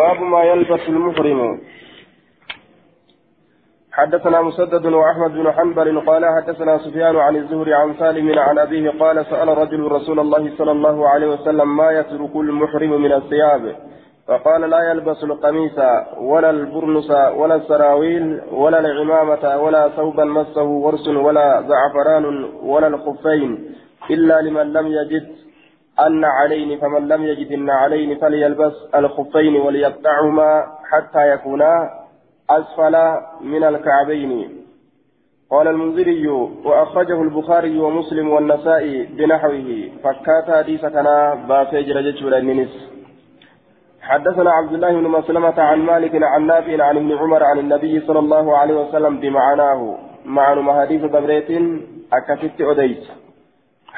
[0.00, 1.40] باب ما يلبس المحرم.
[3.92, 9.26] حدثنا مسدد وأحمد بن حنبل قال حدثنا سفيان عن الزهري عن سالم عن أبيه قال
[9.26, 13.76] سأل رجل رسول الله صلى الله عليه وسلم ما يترك المحرم من الثياب؟
[14.28, 15.78] فقال لا يلبس القميص
[16.18, 22.24] ولا البرنس ولا السراويل ولا العمامة ولا ثوبا مسه ورس ولا زعفران
[22.62, 23.50] ولا الخفين
[24.10, 25.26] إلا لمن لم يجد
[26.06, 31.90] أن علين فمن لم يجد أن علين فليلبس الخفين وليقطعهما حتى يكونا
[32.50, 32.96] أسفل
[33.40, 34.60] من الكعبين.
[35.50, 36.28] قال المنذري
[36.64, 39.88] وأخرجه البخاري ومسلم والنسائي بنحوه.
[40.04, 41.08] فكات حديث كان
[41.48, 42.90] باسجر جتشور النس
[44.02, 48.18] حدثنا عبد الله بن مسلمة عن مالك عن نافع عن ابن عمر عن النبي صلى
[48.18, 49.98] الله عليه وسلم بمعناه.
[50.24, 51.50] معنى حديث دبريت
[52.12, 53.04] أكفت أديت.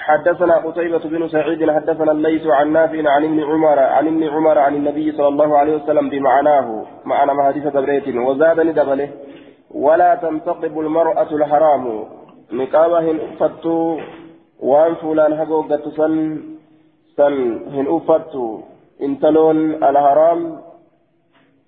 [0.08, 4.74] حدثنا قتيبة بن سعيد حدثنا الليث عن نافع عن ابن عمر عن ابن عمر عن
[4.74, 6.66] النبي صلى الله عليه وسلم بمعناه
[7.04, 9.08] معنى حديث دبريت وزادني دبله
[9.70, 11.84] ولا تنتقب المرأة الحرام.
[12.52, 13.06] نقابة
[13.40, 13.98] فتو
[14.60, 16.14] وأن فلان حقوقة سن
[17.16, 17.34] سن
[17.74, 18.72] هن أفتو.
[19.02, 20.62] alharaam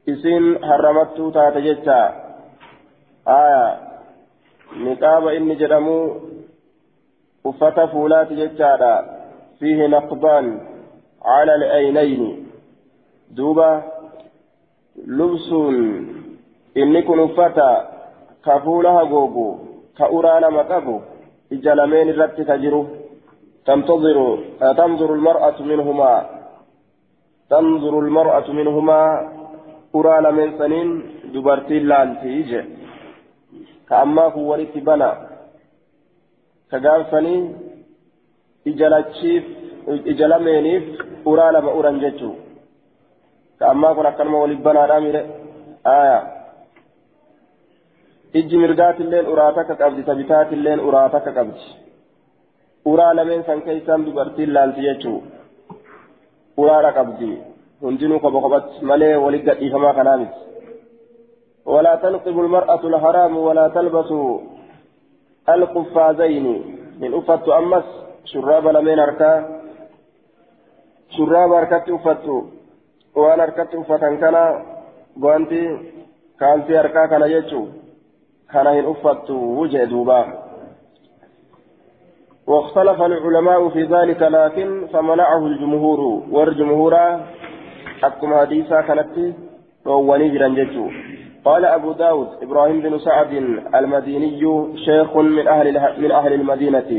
[0.07, 1.99] isin harramattuu taate jecha
[3.27, 3.65] aya
[4.85, 5.97] niqaaba inni jedhamu
[7.45, 8.93] uffata fuulaati jechaadha
[9.61, 10.47] fiihi naqbaan
[11.23, 12.31] cala alaynayni
[13.37, 13.83] duuba
[15.07, 15.79] lubsuun
[16.75, 17.69] inni kun uffata
[18.45, 19.49] ka fuula hagoogu
[19.99, 21.03] ka uraa nama qabu
[21.51, 22.87] ija lameen irratti ka jiru
[23.65, 26.35] tanzuru almar'atu minhumaa
[27.51, 29.01] تنظر المرأة منهما
[29.97, 30.89] أرى لمن سنين
[31.35, 32.65] دبرتي لالتي جي
[33.89, 35.24] كأما هو بنا
[36.71, 37.43] كقال سنين
[38.67, 39.45] إجلتشيف
[40.13, 40.85] إجلمينيف
[41.27, 42.33] أرى لما أرى جتشو
[43.61, 45.11] كأما كنا كلمة ولد بنا رامي
[45.87, 46.21] آية
[48.39, 51.67] ijji mirgaatilleen uraa takka qabdi tabitaatilleen uraa takka qabdi
[52.93, 55.19] uraa lameen san keessaan dubartiin laalti jechuu
[56.63, 57.29] uraadha qabdi
[57.85, 60.41] hundinuu qoba qobatti malee walit gadhiifamaa kanaa miti
[61.75, 64.11] ولا تنقب المرأة الحرام ولا تلبس
[65.49, 66.47] القفازين.
[67.01, 67.85] من أفت أمس
[68.25, 69.61] شراب لمن أركا؟
[71.11, 72.27] شراب أركت أفت
[73.17, 74.37] وأنا أركت أفتن كان
[75.23, 75.79] قوانتي
[76.41, 77.67] كانتي أركا كان يجو
[78.53, 80.45] كان إن أفت وجه دوبا.
[82.47, 86.01] واختلف العلماء في ذلك لكن فمنعه الجمهور.
[86.31, 86.95] والجمهور
[88.03, 89.35] حكم حديثا كانت؟
[89.87, 90.87] ونجرا جتو
[91.45, 93.33] قال أبو داود إبراهيم بن سعد
[93.75, 94.41] المديني
[94.85, 95.67] شيخ من أهل
[95.99, 96.91] من أهل المدينة.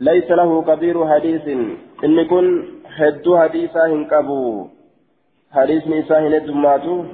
[0.00, 1.48] ليس له كبير حديث.
[2.04, 2.64] إن كن
[2.96, 4.66] حد حديثا هنكبو
[5.52, 7.04] حديث نساء هندماتو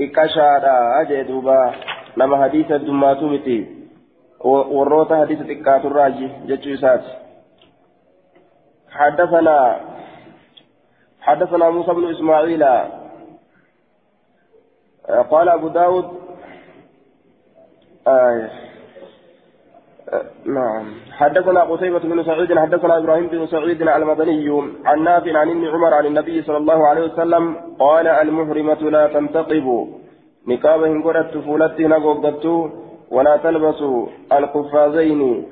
[0.00, 1.74] إكشارا أجدوبا
[2.16, 3.82] لما حديث الدماتو متي.
[4.44, 7.12] warroota hadiisa xiqqaaturraaji jechuu isaati
[8.92, 9.80] حدثنا
[11.20, 12.64] حدثنا موسى بن إسماعيل.
[15.30, 16.04] قال أبو داود
[18.06, 18.50] آه
[20.44, 20.84] نعم.
[21.12, 26.06] حدثنا قتيبة بن سعيد حدثنا إبراهيم بن سعيد المدني عن نافع عن ابن عمر عن
[26.06, 29.88] النبي صلى الله عليه وسلم قال المحرمة لا تنتقب.
[30.48, 32.70] نقابة قرأت فولتي نقوقته
[33.10, 35.46] ولا تلبسوا القفازين.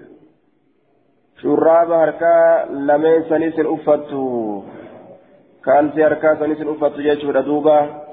[1.43, 4.63] شراب هركا لمن سنيس أفتو.
[5.65, 8.10] كان في هركا سنيس أفتو يجور دوبا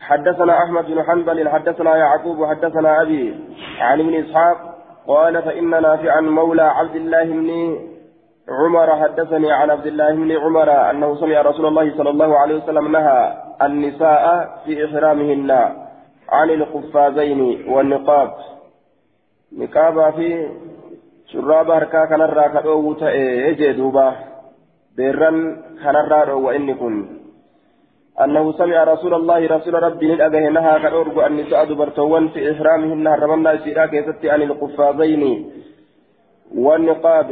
[0.00, 3.34] حدثنا أحمد بن حنبل حدثنا يعقوب حدثنا أبي
[3.80, 4.58] عن ابن إسحاق
[5.06, 7.50] قال فإن نافعا مولى عبد الله بن
[8.48, 8.96] عمر.
[8.96, 13.32] حدثني عن عبد الله بن عمر أنه سمع رسول الله صلى الله عليه وسلم نهى
[13.62, 14.24] النساء
[14.64, 15.50] في إحرامهن
[16.28, 18.30] عن القفازين والنقاب.
[20.16, 20.28] fi
[21.32, 24.14] shurraaba harkaa kanarraa ka dhoowwu ta'e jee duuba
[24.96, 25.38] beerran
[25.82, 27.19] kanarraa dhoowwa inni kun
[28.24, 33.86] أنه سمع رسول الله رسول ربي نلقى نهى كالأرجو النساء دبرتوان في إحرامهن هرمنا سيرا
[33.86, 35.22] كيست عن القفازين
[36.54, 37.30] والنقاب.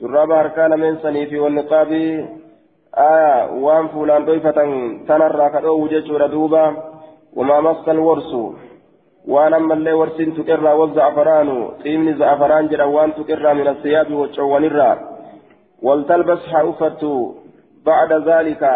[0.00, 1.92] شراب أركان من سنيف والنقاب.
[2.94, 4.58] آية وان فلان ضيفة
[5.08, 6.64] تنرى كالأو جيش دوبا
[7.36, 8.32] وما مس الورس.
[9.28, 14.96] waan ammallee warsiin tuqirraa wazzacfaraanu xiimni zacfaraan jedhan waan tuqirraa min asiyaabi waccoowwanirraa
[15.86, 17.12] waltalbas haa uffattu
[17.84, 18.72] bacda zaalika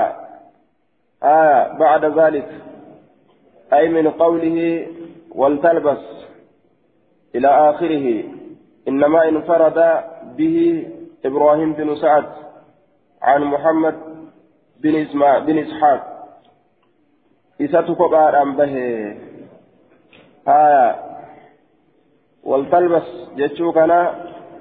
[1.26, 2.48] آية بعد ذلك
[3.72, 4.86] أي من قوله
[5.34, 6.04] ولتلبس
[7.34, 8.24] إلى آخره
[8.88, 10.04] إنما انفرد
[10.36, 10.88] به
[11.24, 12.24] إبراهيم بن سعد
[13.22, 13.94] عن محمد
[14.80, 16.00] بن إسماعيل بن إسحاق.
[17.60, 18.74] إساتو كوبا أمبه
[20.48, 20.96] هايا
[22.44, 23.90] والتلبس جتشو كان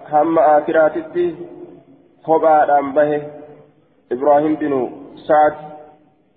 [0.10, 1.36] هم آخراتي
[2.26, 3.24] كوبا أمبه
[4.12, 4.90] إبراهيم بن
[5.28, 5.75] سعد.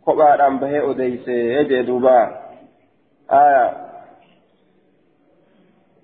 [0.08, 2.20] كوبا أمبه أديسي يجي دوبا
[3.32, 3.72] آية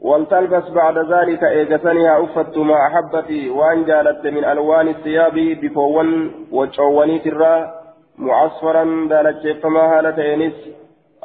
[0.01, 6.09] ولتلبس بعد ذلك إيجتنها أفت ما أحبتي وأن جالت من ألوان الثياب بفون
[6.53, 7.75] وجواني ترى
[8.19, 10.55] معصفرا دالت فما هالة إنس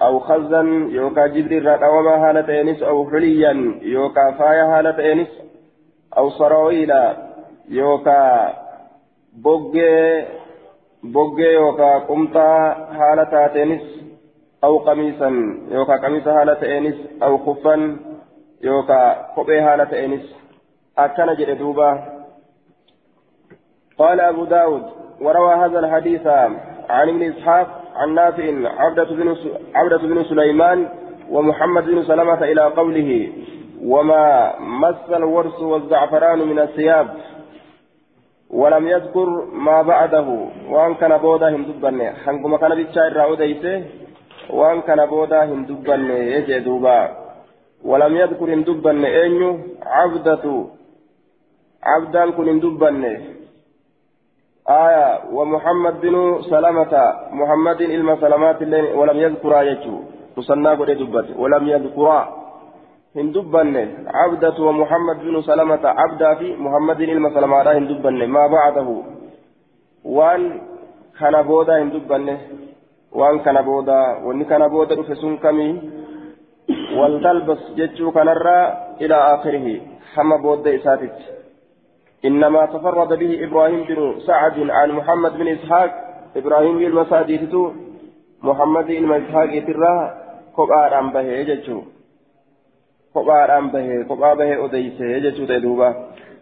[0.01, 5.27] أو خزا يوكا جبريل وما هالة إنس أو حليا يوكا فايا هالة إنس
[6.17, 7.17] أو سراويلا
[7.69, 8.53] يوكا
[9.33, 10.25] بوجي
[11.03, 13.81] بوجي يوكا قمطا هالة إنس
[14.63, 15.29] أو قميصا
[15.71, 17.97] يوكا قميص هالة إنس أو خفا
[18.61, 20.35] يوكا كوبي هالة إنس
[20.97, 22.19] أكن جد دوبا
[23.97, 24.83] قال أبو داود
[25.21, 26.27] وروى هذا الحديث
[26.89, 29.35] عن ابن إسحاق عن نافع عبدة بن
[29.75, 30.89] عبدة بن سليمان
[31.29, 33.31] ومحمد بن سلمة إلى قوله
[33.83, 37.07] وما مس الورس والزعفران من الثياب
[38.49, 40.27] ولم يذكر ما بعده
[40.69, 43.83] وان كان بودا هندبني حنكما كان بيتشاير راوديسه
[44.49, 47.29] وان كان بودا هندبني يجي دوبا.
[47.85, 50.65] ولم يذكر ان دبن اينيو عبدة
[51.83, 53.03] عبدا كن ان دبن
[54.69, 56.93] آية ومحمد بن سلامة
[57.31, 58.61] محمد إلما سلامات
[58.99, 60.03] ولم يذكر آيته
[60.37, 60.89] مصنع قد
[61.37, 62.09] ولم يذكر.
[63.16, 63.76] ان دبن
[64.14, 68.88] عبدة ومحمد بن سلامة عبدا في محمد إلما سلامات ان دبن ما بعده
[70.04, 70.42] وان
[71.20, 72.38] كان بودا ان دبن
[73.12, 75.70] وان كان بودا وان كان بودا فسون كمي
[76.98, 78.60] والتلبس جتشو كنرى
[79.02, 79.66] إلى آخره
[80.14, 81.18] حمى بود إساتت
[82.24, 85.90] إنما تفرد به إبراهيم بن سعد عن محمد بن إسحاق
[86.36, 87.62] إبراهيم بن المساديتو
[88.42, 89.94] محمد بن إسحاق ترى
[90.56, 91.80] كبار أم به جتشو
[93.15, 95.89] به كبار به أديسه جتشو تدوبا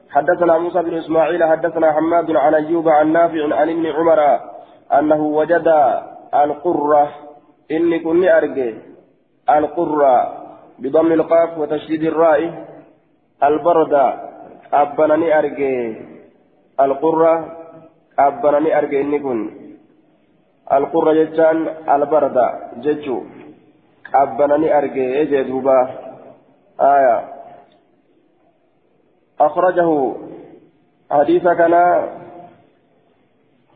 [0.10, 4.40] حدثنا موسى بن إسماعيل حدثنا حماد عن أيوب عن نافع عن ابن عمر
[4.94, 5.68] أنه وجد
[6.34, 7.10] القرة.
[7.72, 8.76] إني كني أرجي
[9.50, 10.16] القرة
[10.80, 12.66] بضم القاف وتشديد الراء.
[13.44, 14.14] البردة
[14.74, 15.96] أبنني أرجي
[16.80, 17.58] القرة
[18.20, 19.50] أبنني أرجي إني كن.
[20.74, 23.22] القرة جتان البردة جتشو.
[24.16, 26.07] أبنني أرجي جدوبا
[26.82, 27.24] آية.
[29.40, 30.14] أخرجه
[31.12, 31.74] حديث كان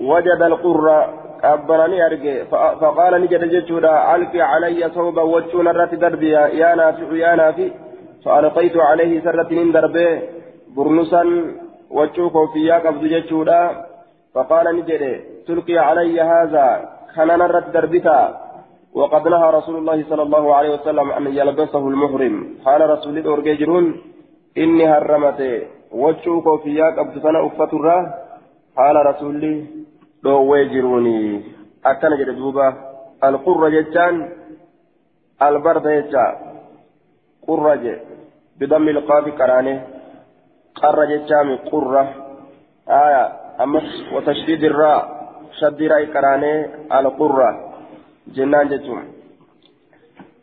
[0.01, 1.13] وجد القرة
[1.43, 2.43] أبرني أرجع.
[2.81, 6.31] فقال نجد جدودا ألقي علي صوبا وجون الرت دربي.
[6.31, 7.69] يا نافع يا نافع
[8.25, 10.21] فألقيت عليه سرة من دربه
[10.75, 11.23] برنسا
[11.91, 13.85] وجوك في قبض جدودا
[14.33, 16.89] فقال نجد تلقي علي هذا.
[17.15, 18.19] خنان الرت دربتا
[18.93, 22.35] وقد نهى رسول الله صلى الله عليه وسلم أن يلبسه المحرم
[22.65, 23.93] قال رسول الله
[24.57, 25.41] إني هرمت
[25.91, 28.13] وجوك في قبض سنة أفتره
[28.77, 29.81] قال رسول الله
[30.23, 31.45] dhoowwee jiruuni
[31.83, 32.65] akkana jedhe duuba
[33.21, 34.15] alqurra jechaan
[35.39, 36.25] albarda jecha
[37.45, 37.93] qurra je
[38.59, 39.73] bidammi ilqaafi qaraane
[40.81, 42.03] qarra jechaami qurra
[42.85, 43.23] aya
[43.57, 44.99] ammas watashdiid irraa
[45.59, 46.51] shaddiraa qaraane
[48.35, 49.07] jennaan jechuun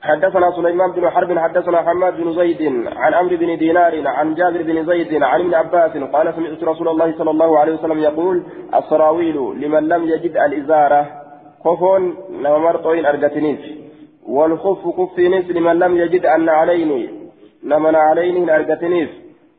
[0.02, 2.62] حدثنا سليمان بن حرب حدثنا حماد بن زيد
[3.02, 7.08] عن عمرو بن دينار عن جابر بن زيد عن ابن عباس قال سمعت رسول الله
[7.18, 8.36] صلى الله عليه وسلم يقول
[8.74, 11.02] السراويل لمن لم يجد الإزارة.
[11.64, 12.02] خفون
[12.42, 13.60] نمرطوين أرجتنيف
[14.28, 17.02] والخف كفينيس لمن لم يجد أن عليني.
[17.64, 19.10] نمن عليني أرجتنيف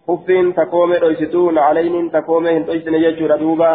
[0.07, 3.73] خفين تقوم رويستون عليني تقوم هنتويسن يجور دوبا.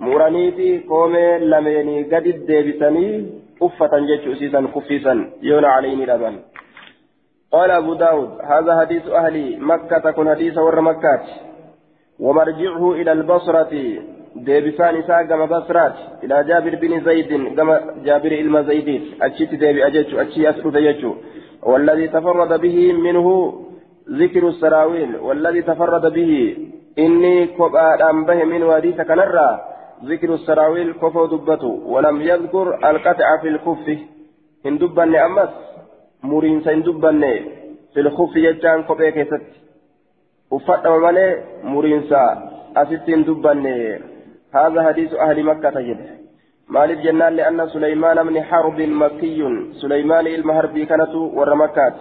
[0.00, 1.14] مرانيتي قوم
[1.52, 3.08] لميني قد الديبسني
[3.62, 6.38] أفة جيش أسيسا خفيسا يون عليه لبن
[7.52, 11.22] قال أبو داود هذا حديث أهل مكة كن حديث ور مكة
[12.20, 13.72] ومرجعه إلى البصرة
[14.36, 15.94] ديبسان إساء كما بصرات
[16.24, 21.14] إلى جابر بن زيد كما جابر إلما زيديت أتشيت ديبي أجيتشو أتشي أسرد يجو
[21.62, 23.26] والذي تفرد به منه
[24.10, 26.56] ذكر السراويل والذي تفرد به
[26.98, 33.98] إني كبآ به من وديث كنرى ذكر السراويل كفو دبته ولم يذكر القطع في الخف.
[34.66, 35.48] إن دبن أمس
[36.22, 37.22] مرين سين دبن
[37.94, 39.46] في الخف يجان كوبي كيست.
[40.50, 42.22] وفتح مالي مرين سا
[42.76, 43.66] أسيتين دبن
[44.54, 46.16] هذا حديث أهل مكة تجد.
[46.68, 49.38] مالك جنان لأن سليمان بن حرب مكي
[49.82, 51.94] سليمان المهربي كانت ورمكات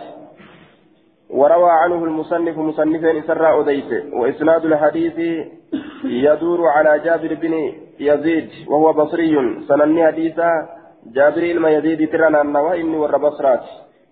[1.29, 5.45] وروى عنه المصنف مصنفا إسراء أديت وإسناد الحديث
[6.03, 9.35] يدور على جابر بن يزيد وهو بصري.
[9.67, 10.49] سنني حديثا
[11.15, 13.63] جابر إلما يزيد ترنا النوى إني ور بصرات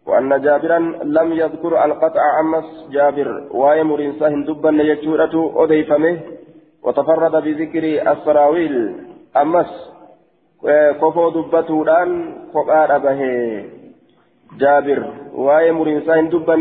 [0.08, 3.48] وأن جابرا لم يذكر القطع أمس جابر.
[3.52, 6.18] ويمر إنسان دبا يجورة أضيفمه.
[6.84, 8.76] وتفرد بذكر السراويل.
[9.38, 9.72] أمس
[11.02, 12.10] كفو دبتودان
[12.54, 13.22] فقار به
[14.60, 15.00] جابر.
[15.36, 16.58] ويمر إنسان دبا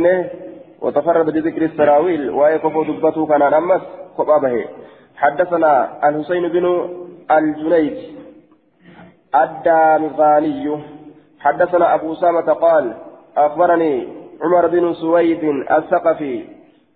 [0.82, 2.30] وتفرد بذكر السراويل.
[2.30, 3.82] ويكفو دبته كان أمس
[4.18, 4.64] فقار
[5.16, 5.72] حدثنا
[6.08, 6.64] الحسين بن
[7.30, 7.96] الجنيد
[9.34, 10.82] الدامغاني
[11.40, 12.94] حدثنا أبو أسامة قال
[13.36, 14.08] أخبرني
[14.42, 16.44] عمر بن سويد الثقفي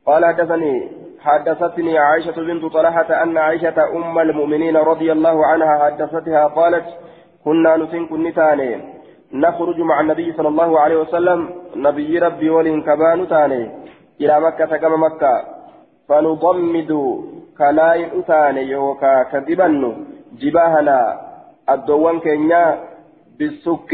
[0.06, 0.88] قال حدثني
[1.20, 6.86] حدثتني عائشة بنت طلحة أن عائشة أم المؤمنين رضي الله عنها حدثتها قالت
[7.44, 8.96] كنا نسن كنتاني
[9.32, 11.50] نخرج مع النبي صلى الله عليه وسلم.
[11.76, 13.70] نبي ربي ولين كبان تاني
[14.20, 15.44] إلى مكة كما مكة.
[16.08, 16.92] فنضمد
[17.58, 20.06] كلاين أتاني يوكا كذبن.
[20.40, 20.98] جباهنا
[21.70, 22.64] الدوان كينيا
[23.38, 23.92] بالسك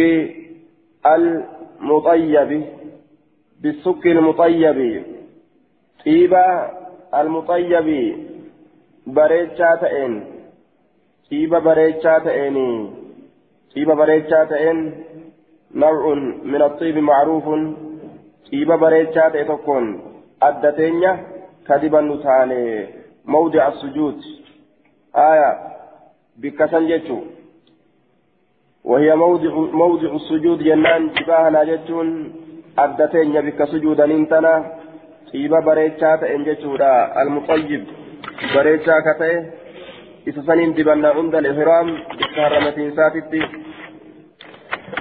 [1.06, 2.64] المطيب
[3.62, 5.04] بالسك المطيب
[6.04, 6.44] طيبة
[7.14, 7.88] المطيب
[9.06, 10.25] بريتشا تئن
[11.30, 12.56] طيبة بريتشا تئن
[13.75, 14.78] طيبة بريتشا تئن
[15.75, 17.44] نوع من الطيب معروف
[18.52, 20.00] طيبة بريتشا تئن
[20.42, 21.02] أدتين
[21.68, 22.87] كذبا نتاني
[23.25, 24.20] موضع السجود
[25.16, 25.72] آية
[26.36, 27.18] بكسن جتشو.
[28.84, 32.08] وهي موضع موضع السجود جنان جباهنا جتون
[32.78, 34.54] أدتين بك سجودا انتنا
[35.32, 37.84] طيبة بريتشا تأن جتودا المطيب.
[38.54, 39.42] بريتشا كتئ.
[40.28, 41.86] إسسنين دبنا عند الإحرام
[42.18, 43.42] بكهرمتين ساتتي.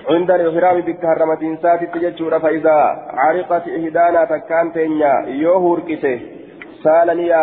[0.09, 2.77] عند الإحرام بكهرمتين ساتتي جتودا فإذا
[3.23, 5.13] عرقت إهدانا تكان تنيا.
[5.27, 6.19] يوهور كته
[6.83, 7.41] سالني يا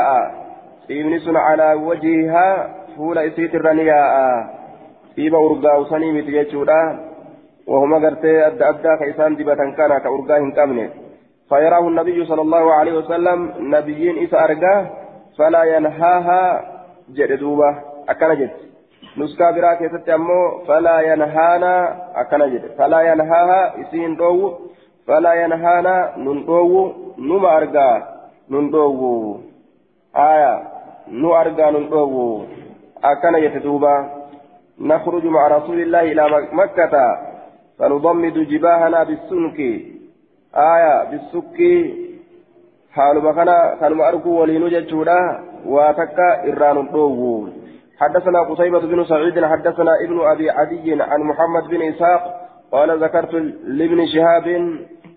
[0.91, 4.15] إبن على وجهها فول إسيت الرنياء
[5.19, 6.79] dhiiba urgaa'u sanii miti jechuudha.
[7.67, 10.87] Wahuma gartee adda addaa ka isaan dibatan kana ka urgaa hin qabne.
[11.49, 14.87] فيراه النبي صلى الله عليه وسلم نبيين إذا أرجاه
[15.39, 16.43] فلا ينهاها
[17.09, 17.71] جدوبة
[18.09, 18.51] أكن جد
[19.17, 21.75] نسكا براك يتتمو فلا ينهانا
[22.21, 24.53] أكن جد فلا ينهاها إسين دو
[25.07, 28.03] فلا ينهانا نندو نما أرجاه
[28.51, 29.41] نندو
[30.17, 30.55] آية
[31.09, 32.45] نو أرجاه نندو
[33.05, 34.07] أكن يتدوبة
[34.81, 37.19] نخرج مع رسول الله إلى مكة.
[37.79, 39.59] فنضمد جباهنا بالسنك.
[40.57, 41.59] آية بالسك.
[42.93, 45.19] حال مكانا كان أرجو ولين جتشودا.
[45.67, 47.49] واتكا إران الضوء
[48.01, 52.23] حدثنا قتيبة بن سعيد حدثنا ابن أبي عدي عن محمد بن إسحاق.
[52.73, 54.47] قال ذكرت لابن شهاب.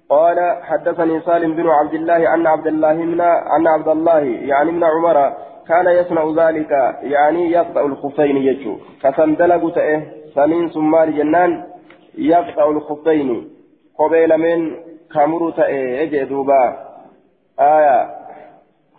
[0.09, 4.83] قال حدثني سالم بن عبد الله أن عبد الله من أن عبد الله يعني ابن
[4.83, 5.33] عمر.
[5.71, 6.71] كان يصنع ذلك
[7.13, 8.77] يعني يقطع الخفين يجو.
[9.03, 10.01] كسندلق تأه
[10.35, 11.63] سنين ثم جنان
[12.17, 13.29] يقطع الخفين.
[13.99, 14.59] قبيل من
[15.13, 16.63] كمرو تأه يجي دوبا.
[17.59, 17.97] آية.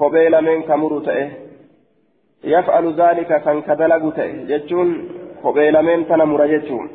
[0.00, 1.30] قبيل من كمرو تأه.
[2.44, 4.88] يفعل ذلك كان كدلق تأه يجون
[5.44, 6.90] قبيل من تنمر يجون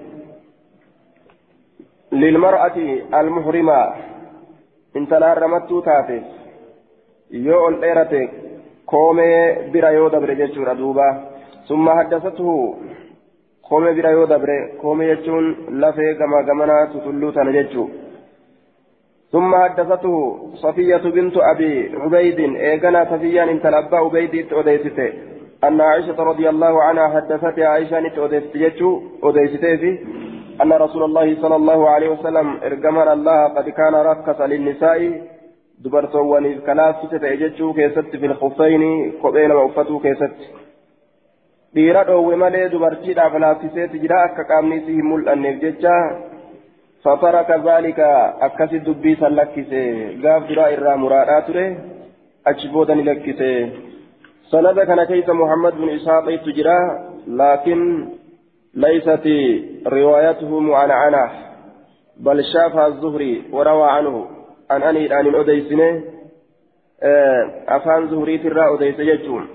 [2.12, 2.77] للمرأة
[3.13, 3.93] المحرمة
[4.96, 6.22] انت لا رمت تاتي
[7.31, 8.47] يو الإيرتك.
[8.91, 11.08] Koomee bira yoo dabre jechuudha duuba.
[11.67, 12.58] Summa haddasatuhu
[13.70, 17.89] koomee bira yoo dabre koomee jechuun lafee gama gamanaa tutulluu tana jechuu.
[19.32, 25.13] ثم حدثته صفية بنت أبي عبيد إيقنا صفية انت الأبا عبيد أوديسته
[25.63, 30.00] أن عائشة رضي الله عنها حدثتها عائشة أوديسته أوديسته
[30.62, 35.22] أن رسول الله صلى الله عليه وسلم إرجمر الله قد كان ركس للنساء
[39.22, 40.48] kophee nama uffatuu keessatti
[41.75, 45.96] dhiira dhoowwe malee dubartiidhaaf laafsiseeti jira akka qaamni isii hin mul'anneef jecha
[47.03, 48.10] fataraka zaalika
[48.50, 49.81] akkasi dubbii san lakkise
[50.24, 51.65] gaaf duraa irraa muraadhaa ture
[52.46, 53.51] achi booda ni lakkise
[54.51, 56.77] sanada kana keessa muhammad bin isaaqiitu jira
[57.41, 57.84] laakin
[58.77, 59.27] ليست
[59.88, 61.29] روايته معنعنة
[62.17, 64.37] بل شافها الزهري وروى عنه
[64.75, 65.88] an aniidhaan hin odeysine
[67.77, 69.45] afaan zuhuriitirraa odeyse jechuun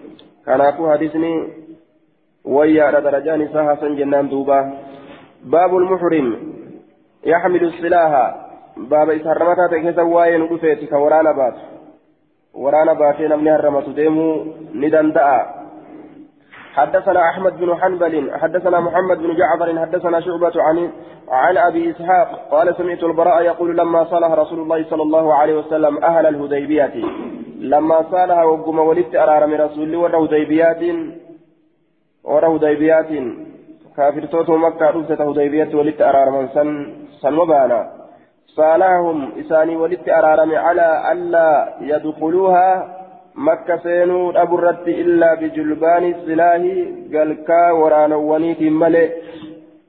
[0.44, 1.32] kanaafuu hadisni
[2.56, 4.58] wayyaadha darajaan isaa hasan jennaan duuba
[5.54, 6.28] baabu lmuxrim
[7.32, 8.24] yaxmilu silaaha
[8.90, 11.60] baaba isa harramataa ta'e keessa waa'ee nu dhufeeti ka waraana baatu
[12.64, 14.32] waraana baatee namni harramatu deemuu
[14.80, 15.38] ni danda'a
[16.74, 20.90] حدثنا أحمد بن حنبل حدثنا محمد بن جعفر حدثنا شعبة عن
[21.28, 26.04] عن أبي إسحاق قال سمعت البراء يقول لما صالح رسول الله صلى الله عليه وسلم
[26.04, 26.94] أهل الهديبية
[27.58, 30.82] لما صالح وقم ولدت أرار من رسول الله ور هديبيات
[32.24, 33.10] ور هديبيات
[33.96, 36.68] كافرتوتو مكة رفت هديبية ولت أرارما سن
[37.20, 37.90] سن وبانا.
[38.46, 43.01] صالحهم إساني ولت أرارم على ألا يدخلوها
[43.34, 46.62] مكة سينو أبرت إلا بجلبان السلاح
[47.14, 49.08] قلكا ورانا ونيت ملئ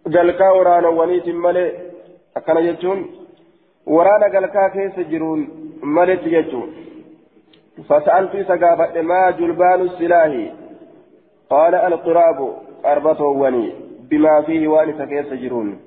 [0.05, 1.71] قلكا ورانا ونيت ملئ
[2.38, 3.00] أكنا يجون
[3.88, 5.39] ورانا قلكا كيس جرون
[5.83, 6.69] ملئ يجون
[7.89, 10.31] فسألت سقافة ما جلبان السلاح
[11.50, 12.39] قال القراب
[12.85, 13.71] أربة وني
[14.09, 15.79] بما فيه وانس كيس جرون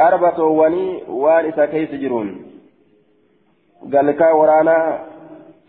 [0.00, 2.28] أربة وني وانس كيس جرون
[3.92, 5.11] قلكا ورانا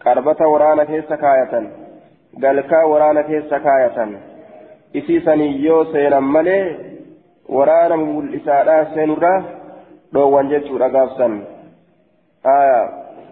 [0.03, 1.67] qarbata waraana keessa kaayatan
[2.45, 4.17] galkaa waraana keessa kaayatan
[4.93, 6.63] isiisanii yoo seenan malee
[7.57, 9.43] waraana mul'isaadhaa seenurraa
[10.13, 11.35] dhoowwan jechuudha gaafsan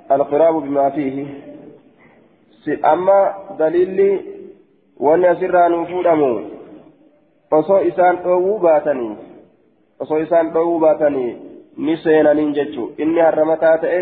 [0.09, 1.25] alqiraabu bimaa fiihi
[2.93, 3.19] amma
[3.57, 4.09] daliilli
[4.99, 6.31] wanni asirraa nuu fuudhamu
[7.51, 9.15] osoo isaan dhoowwuu baatanii
[9.99, 11.31] osoo isaan dhoowwuu baatanii
[11.77, 14.01] ni seenaniin jechuu inni harramataa ta'e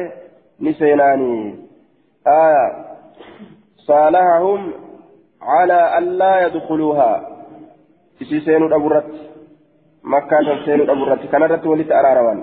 [0.59, 1.68] ni seenaanii
[2.29, 2.85] آية.
[3.77, 4.71] صالحهم
[5.41, 7.11] على ألا يدخلوها.
[8.21, 9.11] إسي سينو أبرت
[10.03, 12.39] مكة سينو أبرت كان رت ولت أرارمان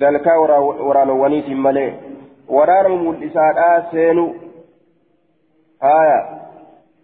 [0.00, 0.36] قال كا
[0.88, 1.94] وران ونيت ملي.
[2.48, 4.26] وران ملئسان سينو.
[5.82, 6.18] آية.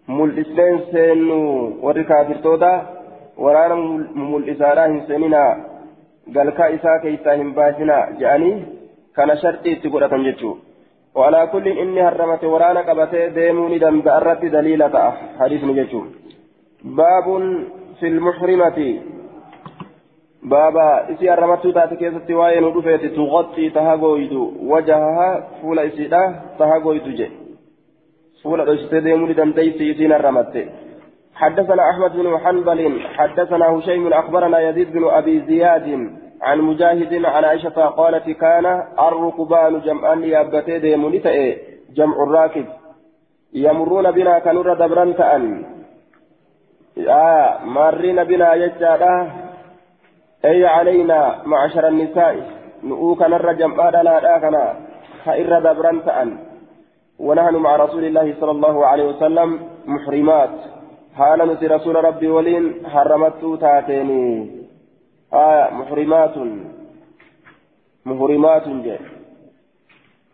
[0.07, 1.41] ملئسان سينو.
[3.37, 3.71] وران
[4.15, 5.43] ملئسان هن سيننا
[6.35, 8.53] قال كا إسا كيسا هم باسنا جاني.
[9.15, 10.51] كان شرطي تقول أتنجتشو
[11.15, 16.07] وعلى كل إني هرمت ورانا قبتي ديموني دم بأرت دليلة حديث نجتون
[16.83, 17.27] باب
[17.99, 18.99] في المحرمة.
[20.43, 24.33] بابا إسي هرمت تاتي كيست وين ودفت تغطي تهاغويد
[24.71, 27.29] وجهها فول إسيدا تهاغويد جي.
[28.43, 30.55] فول إسيدا ديموني دم ديسي إسين هرمت
[31.35, 35.87] حدثنا أحمد بن حنبل حدثنا هشيم أخبرنا يزيد بن أبي زياد.
[36.41, 41.57] عن مجاهد عن عائشة قالت كان الركبان جمعا يابتي ديموني
[41.93, 42.65] جمع الراكب.
[43.53, 45.65] يمرون بنا كنور دبرا تأن.
[47.09, 49.31] آه مارين بنا يجادا.
[50.45, 52.35] أي علينا معشر النساء.
[52.83, 54.75] نؤوك نر جمعا لا كنا.
[55.25, 56.37] خير دبرا تأن.
[57.19, 60.49] ونحن مع رسول الله صلى الله عليه وسلم محرمات.
[61.15, 64.62] حالا نسي رسول ربي ولين حرمت تاتيني.
[65.33, 66.35] آية محرمات.
[68.05, 69.01] محرمات جاء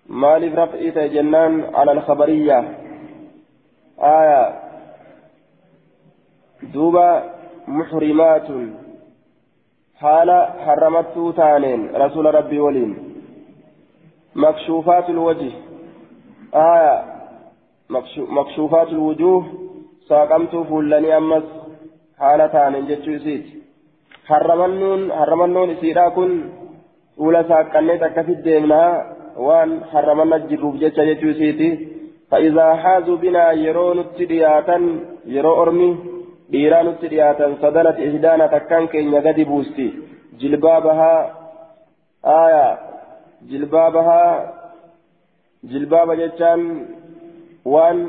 [0.09, 2.77] مالف رفعت جنان على الخبرية.
[3.99, 4.59] آية
[6.63, 7.23] دوبا
[7.67, 8.47] محرمات.
[9.95, 10.29] حال
[10.65, 12.91] حرمت تانين رسول ربي ولين.
[14.35, 15.51] مكشوفات الوجه.
[16.55, 17.05] آية
[18.29, 19.45] مكشوفات الوجوه.
[20.07, 21.43] ساقمت فلاني أمس.
[22.19, 23.58] حال تانين جتشو سيتي
[24.29, 26.33] harramannuun harramannoon isiidhaa kun
[27.17, 28.89] fuula saaqqannee akkasitti deemnaa
[29.47, 31.69] waan harramanna jirruuf jecha jechuu isiiti
[32.31, 34.77] فإذا حازوا بنا يرون التدياتا
[35.35, 35.91] يرو أرمي
[36.51, 39.85] dhiiraa nutti dhiyaatan sadanati ihdaana takkaan keenya gadi buusti
[40.41, 41.19] jilbaabahaa
[42.35, 42.63] aya
[43.49, 44.31] jilbaabahaa
[45.71, 46.63] jilbaaba jechaan
[47.73, 47.99] waan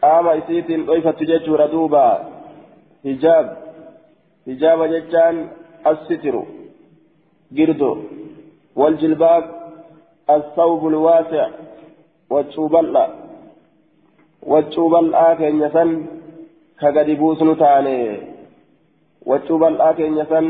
[0.00, 2.04] qaama isiitiin dhoyfattu jechuudha duuba
[3.08, 3.46] hijaab
[4.46, 5.36] hijaaba jechaan
[5.90, 6.42] assitiru
[7.56, 7.90] girdo
[8.80, 9.44] waljilbaab
[10.36, 11.46] الثوب الواسع
[12.30, 13.06] وتشوبلا
[14.50, 15.90] وتشوبلا كين يسن
[16.80, 17.98] كغدي بوسنو تاني
[19.26, 20.46] وتشوبلا كين يسن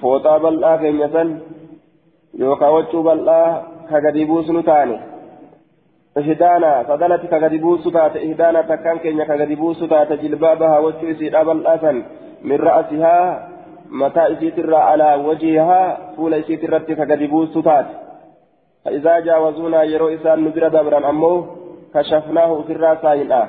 [0.00, 1.28] فوطا بلا كين يسن
[2.34, 4.98] يوكا وتشوبلا كغدي بوسنو تاني
[6.18, 11.96] إهدانا فضلت كغدي بوسو تات إهدانا تكان كين كغدي بوسو تات جلبابها وتشوسي دابل أسن.
[12.48, 13.18] من رأسها
[14.00, 15.82] متى إسيتر على وجهها
[16.16, 17.86] فول إسيتر كغدي بوسو تات.
[18.84, 21.34] فإذا جاوزونا يرو إسان ندر دبرا أمو
[21.94, 23.42] كشفناه سرا ساينة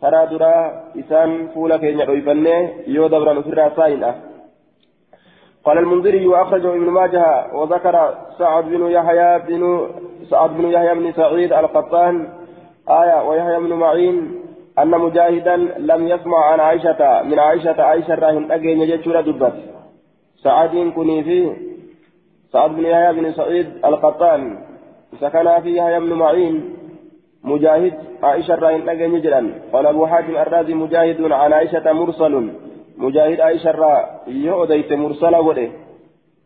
[0.00, 0.56] ترى درا
[1.00, 2.56] إسان فولا كينيا رويفنة
[2.86, 4.10] يو دبرا سرا ساينة
[5.64, 7.96] قال المنذري وأخرجه ابن ماجه وذكر
[8.38, 9.62] سعد بن يحيى بن
[10.30, 12.14] سعد بن يحيى بن سعيد القطان
[12.88, 14.16] آية ويحيى بن معين
[14.78, 19.52] أن مجاهدا لم يسمع عن عائشة من عائشة عائشة راهن أجين يجتشور دبت.
[20.42, 21.56] سعد كني فيه
[22.52, 24.58] سعد بن يحيى بن سعيد القطان.
[25.20, 26.76] سكن في يحيى بن معين.
[27.44, 32.50] مجاهد عائشة راين أجن يجرا قال أبو حاتم الرازي مجاهد عن عائشة مرسل.
[32.98, 35.68] مجاهد عائشة را يؤديت مرسل وده.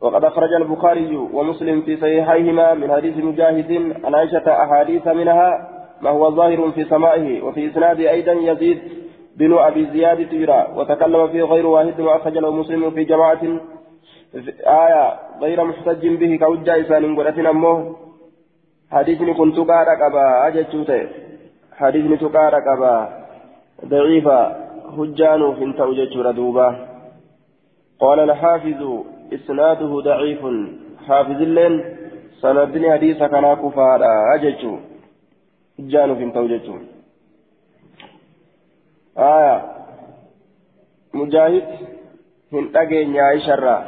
[0.01, 3.71] وقد أخرج البخاري ومسلم في صحيحيهما من حديث مجاهد
[4.05, 5.74] عن عائشة أحاديث منها.
[6.05, 8.79] ما هو ظاهر في سمائه وفي إسناد أيضا يزيد
[9.37, 13.43] بن أبي زياد تيرا وتكلم فيه غير واحد وأخرج له مسلم في جماعة
[14.67, 17.97] آية غير محتج به كوجا إسان قلتنا أمه
[18.91, 21.09] حديثني كنت قارك أبا أجتشوته
[21.79, 22.95] حديثني تقارك أبا
[23.85, 24.39] ضعيفة
[24.97, 25.81] هجان في انت
[26.37, 26.69] دوبا.
[28.01, 28.81] قال الحافظ
[29.35, 30.43] إسناده ضعيف.
[31.09, 31.75] حافظ اللين
[32.41, 34.75] سندني حديث كان كفارا أجتشو
[35.79, 36.37] هجان في انت
[39.19, 39.57] آية
[41.15, 41.95] مجاهد
[42.55, 43.83] hin dhageenye aisharraa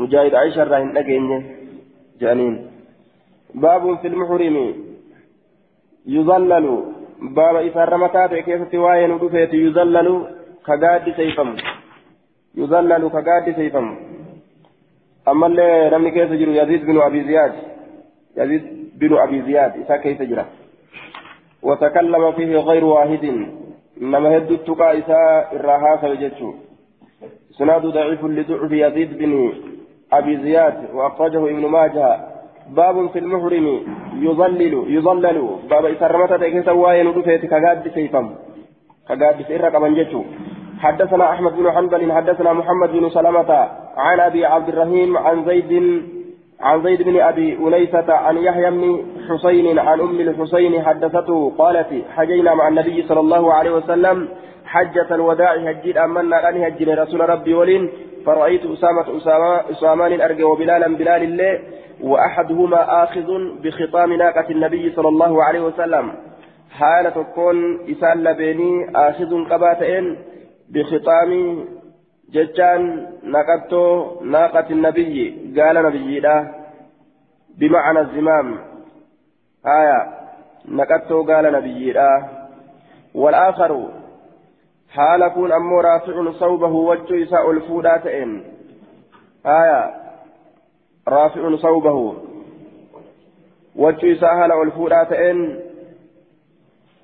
[0.00, 1.38] mujaahid aisharraa hin dhageenye
[2.22, 2.56] jedhaniin
[3.64, 4.64] baabun fi lmuhrimi
[6.16, 6.74] yuzallalu
[7.38, 10.14] baaba isaarra mataa ta'e keessatti waa'ee nu dhufeeti yuzallalu
[10.68, 11.56] ka gaaddiseyfamu
[12.62, 13.92] yuzallalu ka gaaddiseyfamu
[15.32, 17.54] ammallee namni keessa jiru yaziid binu abi ziyaad
[18.40, 18.64] yaziid
[18.98, 20.46] binu abi ziyaad isaa keessa jira
[21.64, 23.24] وتكلم فيه غير واحد.
[24.02, 26.52] إنما هد التقى إساء الراها فيجتشو
[27.58, 29.52] سناد ضعيف لضعف يزيد بن
[30.12, 32.08] أبي زياد وأخرجه ابن ماجه.
[32.76, 33.66] باب في المحرم
[34.20, 35.38] يظلل يظلل
[35.70, 38.26] باب إسرمت تكيس واين ودفيت كقاد سيفم.
[39.08, 40.22] كقاد سيرك من جتشو
[40.84, 43.50] حدثنا أحمد بن حنبل حدثنا محمد بن سلمة
[43.96, 45.72] عن أبي عبد الرحيم عن زيد
[46.64, 52.54] عن زيد بن أبي أنيسة عن يحيى بن حسين عن أم الحسين حدثته قالت حجينا
[52.54, 54.28] مع النبي صلى الله عليه وسلم
[54.64, 57.82] حجة الوداع هجيت أمنا أن هجين رسول ربي ولين
[58.26, 61.52] فرأيت أسامة أسامة أسامان أرجى وبلالا بلال الله
[62.00, 63.28] وأحدهما آخذ
[63.62, 66.12] بخطام ناقة النبي صلى الله عليه وسلم.
[66.70, 67.56] حالة تكون
[67.92, 70.04] إسال لبيني آخذ قباتين
[70.74, 71.30] بخطام
[72.34, 75.16] جتان نقبتو ناقة النبي
[75.60, 76.54] قال نبي لا
[77.58, 78.58] بمعنى الزمام
[79.66, 80.00] آية
[80.68, 82.10] نقبتو قال نبي لا
[83.14, 83.88] والآخر
[84.90, 88.42] حال كون أمو رافع صوبه وجه إساء الفودات إن
[89.46, 89.94] آية
[91.08, 92.14] رافع صوبه
[93.76, 95.60] وجه إساء هلا الفودات إن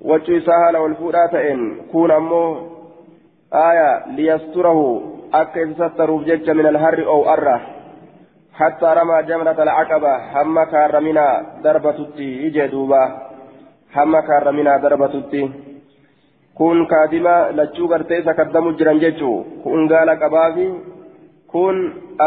[0.01, 2.67] وجه إساء هلا الفودات إن كون أمو
[3.53, 7.61] آية ليستره أكا يستروف جج من الهر أو أرة
[8.53, 11.27] حتى رمى جمرة العقبة هم كارمنا
[11.63, 13.03] دربة تتي إجدوبا
[13.95, 15.43] هم كارمنا دربة تتي
[16.61, 20.65] kun kaadima lachuu gartee isa kaddamu jiran jechuu kun gaala qabaafi
[21.51, 21.77] kun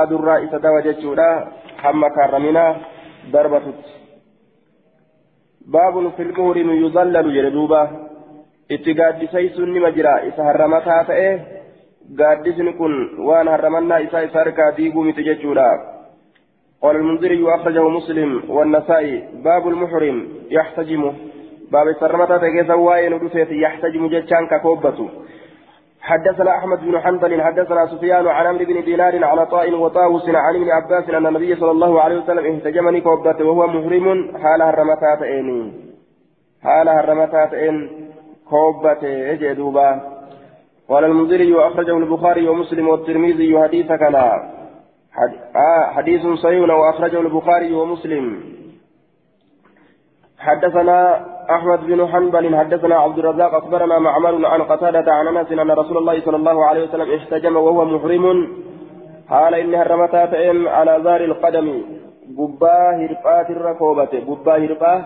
[0.00, 1.28] adurraa isa dawa jechuudha
[1.82, 2.64] hamma kaarramina
[3.32, 3.92] darbatutti
[5.76, 7.82] baabun filmuhurimu yuzallalu jedhe duuba
[8.76, 11.30] itti gaaddisaysuun nima jira isa harramataa ta'e
[12.18, 12.94] gaaddisni kun
[13.26, 15.94] waan harramannaa isaa isa harkaa diiguu miti jechuudha.
[16.84, 21.12] قال المنذري وأخرجه مسلم والنسائي باب المحرم يحتجم
[21.72, 25.08] باب السرمة تجيز وائل ودفيت يحتجم جتشان ككوبته
[26.00, 30.70] حدثنا أحمد بن حنبل حدثنا سفيان عن عمرو بن دينار عن عطاء وطاووس عن ابن
[30.70, 35.72] عباس أن النبي صلى الله عليه وسلم اهتجمني كوبته وهو محرم حال هرمتات إني
[36.62, 37.90] حال هرمتات إن
[38.50, 40.13] كوبته أجي دوبا
[40.88, 44.16] قال المنذري وأخرجه البخاري ومسلم والترمذي حديث كان
[45.96, 48.42] حديث صحيح وأخرجه البخاري ومسلم.
[50.38, 55.96] حدثنا أحمد بن حنبل حدثنا عبد الرزاق أخبرنا معمر عن قتادة عن أنس أن رسول
[55.98, 58.48] الله صلى الله عليه وسلم احتجم وهو محرم.
[59.30, 60.34] قال إنها الرمتات
[60.68, 61.82] على ذار القدم.
[62.38, 65.04] قباه هرقات الركوبة قباه هرقاه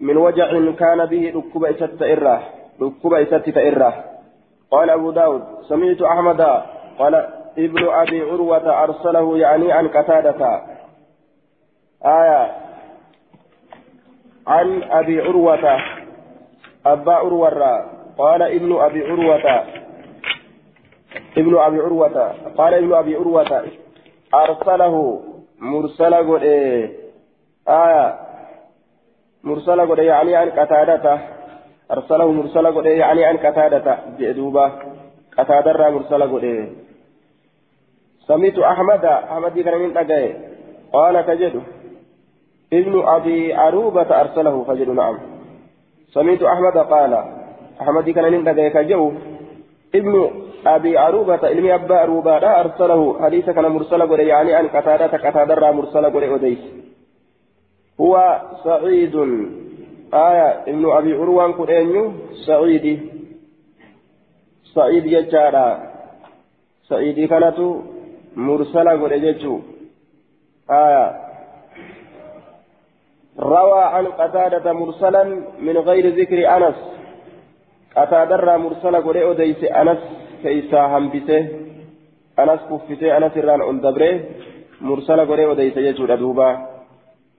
[0.00, 2.42] من وجع كان به ركوب إسات إرة.
[2.82, 4.17] ركوب إسات إرة.
[4.70, 6.40] قال أبو داود سمعت أحمد
[6.98, 7.14] قال
[7.58, 10.62] ابن أبي عروة أرسله يعني عن قتادة.
[12.04, 12.56] آية.
[14.46, 15.80] عن أبي عروة
[16.86, 17.86] أبا عروة
[18.18, 19.64] قال ابن أبي عروة.
[21.36, 23.62] ابن أبي عروة قال ابن أبي عروة
[24.34, 25.22] أرسله
[25.58, 26.42] مرسل قد
[27.68, 28.18] آية؟
[29.44, 31.37] مرسل قد يعني عن قتادة.
[31.90, 34.72] أرسله مرسل قد يعني عن قتادة جئدوبا
[35.38, 36.68] قتادة مرسل قد
[38.28, 39.04] سميت أحمد.
[39.04, 40.36] أحمد كان من أجاي
[40.92, 41.62] قال كجد
[42.72, 44.64] ابن أبي عروبة أرسله.
[44.64, 45.18] فجد نعم.
[46.12, 47.24] سميت أحمد قال.
[47.80, 49.12] أحمد كان من أجاي كجو.
[49.94, 50.30] ابن
[50.66, 53.24] أبي عروبة علمي أبا عروبة أرسله.
[53.24, 55.30] حديث كان مرسل قد يعني عن قتادة.
[55.30, 56.58] قتادة مرسل قد أديس.
[58.00, 59.16] هو سعيد.
[60.14, 62.12] آية ابن أبي عروان كرينيو
[62.46, 63.00] سعيدي
[64.74, 65.06] سعيد.
[65.06, 65.68] يجارا
[66.88, 67.58] سعيدي كانت
[68.36, 69.60] مرسلة قريجو
[70.70, 71.06] آية.
[73.38, 75.24] روى عن قتادة مرسلا
[75.60, 76.78] من غير ذكر أنس.
[77.96, 79.98] أتادرى مرسلة قولي أديس أنس
[80.42, 81.48] كيسا همبسه
[82.38, 84.20] أنس كفته أنس الران أندبره
[84.80, 86.50] مرسلة قولي أديس يجود أدوبا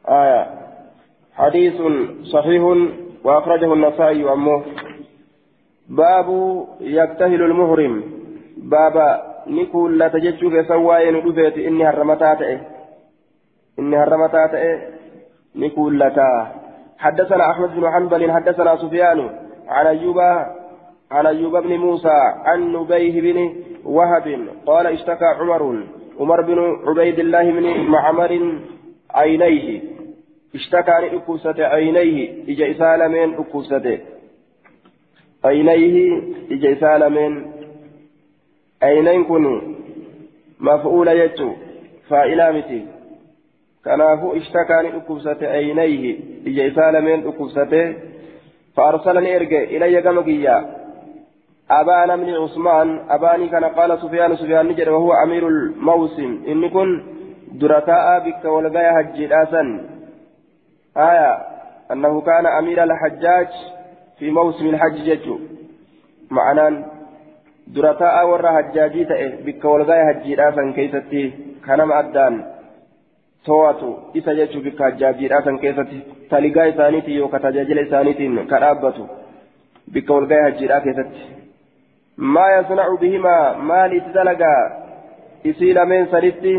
[0.08, 0.69] آية.
[1.40, 1.82] حديث
[2.24, 2.64] صحيح
[3.24, 4.64] وأخرجه النسائي أمه
[5.90, 6.28] باب
[6.82, 8.04] يكتهل المهرم
[8.58, 9.10] بابا
[9.48, 12.42] نقول لا تجتشوك سواين رفيت إني هرمتات
[13.80, 14.54] إني هرمتات
[15.56, 16.18] نقول لك
[16.98, 19.30] حدثنا أحمد بن حنبل حدثنا سفيان
[19.68, 20.20] عن أيوب
[21.12, 25.84] عن أيوب بن موسى عن نبيه بن وهب قال اشتكى عمر
[26.20, 28.60] عمر بن عبيد الله بن معمر
[29.14, 29.99] عينيه.
[30.56, 34.00] اشتكى لأكوسة عينيه إجا إسالمين أكوسة.
[35.46, 37.52] عينيه إجا إسالمين
[38.84, 39.76] عينين كن
[40.60, 41.54] مفعول يجو
[42.10, 42.86] فإلى متي.
[43.86, 47.96] كنافو اشتكى لأكوسة عينيه إجا إسالمين أكوسة.
[48.76, 50.80] فأرسلني إرجع إلي كمكيا
[51.72, 56.44] أبانا من عثمان أباني كان قال سفيان سفيان نجر وهو أمير الموسم.
[56.48, 57.04] إن كن
[57.52, 59.26] درتاء بك والغاية هجي
[61.00, 61.32] آية
[61.92, 63.48] أنه كان أمير الحجاج
[64.20, 65.40] في موسم الحج ججو.
[66.32, 66.86] معنى
[67.68, 71.24] درتاء ورا حجاجي تأه بك والغاية هجي راسا كيستي
[71.66, 72.34] كان أدان.
[73.46, 76.00] تواتو إسا ججو بك حجاجي راسا كيستي.
[76.32, 79.06] تلقى إسانيتي يوكا تجاجل إسانيتي كرابتو.
[79.94, 81.06] بك والغاية هجي راسا
[82.18, 84.56] ما يصنع بهما ما لتدلقا
[85.46, 86.56] إسيل من سريتي؟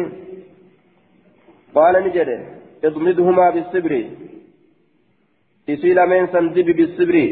[1.75, 2.41] قال نجده
[2.85, 3.93] اضمدهما بالصبر
[5.69, 7.25] isii lameen san dibi bisibri.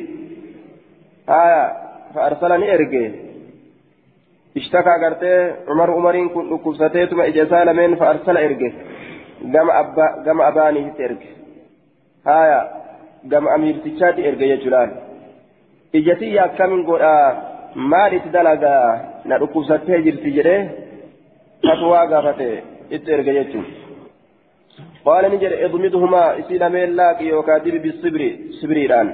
[1.26, 1.62] Haya
[2.14, 3.04] faarsala ni erge.
[4.54, 8.72] Ishtakaa agartee umar umariin kun dhukkubsateetuma ija isaa lameen faarsala erge.
[9.52, 11.28] Gama abbaa gama abaaniitti erge.
[12.24, 12.60] Haya
[13.28, 14.90] gama amiirtichaatti erge jechuudhaan
[15.92, 17.28] ijatiyya akkamiin godhaa?
[17.74, 18.98] Maal itti dalagaa?
[19.24, 20.60] Na dhukkubsattee jirti jedhee
[21.66, 22.48] fatwaa gaafate
[22.90, 23.87] itti erge jechuudha.
[25.04, 29.08] قال نجر اضمدهما إسيل ميل لاقي وكادر بالصبر صبريران.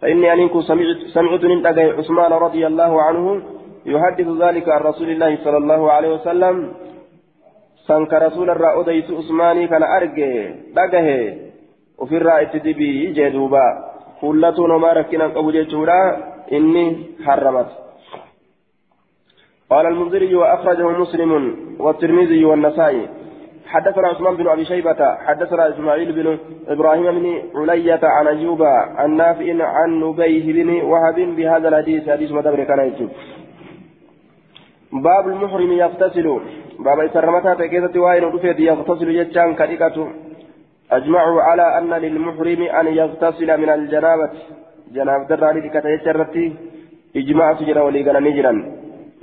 [0.00, 1.66] فإني أنكم سمعت سمعت من
[1.98, 3.42] عثمان رضي الله عنه
[3.86, 6.72] يحدث ذلك عن رسول الله صلى الله عليه وسلم.
[7.86, 11.08] سنك رسول الرأودة يسوع عثماني كان أرجه دقه
[11.98, 13.66] وفي الرأي تدبي جدوبا
[14.20, 16.00] كلتون وما ركنا جيشورا
[16.52, 16.86] إني
[17.24, 17.70] حرمت.
[19.70, 21.32] قال المنذري وأخرجه مسلم
[21.78, 23.08] والترمذي والنسائي.
[23.66, 28.62] حدثنا عثمان بن أبي شيبة حدثنا إسماعيل بن إبراهيم بن علية عن أيوب
[28.98, 33.08] عن نافع عن نبيه بن وهب بهذا الحديث حديث مدبر كان
[34.92, 36.40] باب المحرم يغتسل.
[36.78, 40.08] باب السرمتها تكيسة وائل رفيد يغتسل يجان كريكة
[40.90, 44.30] أجمعوا على أن للمحرم أن يغتسل من الجنابة.
[44.92, 46.52] جنابة الرالي كتيجرتي
[47.16, 48.52] إجماع سجن وليقنا نجرا.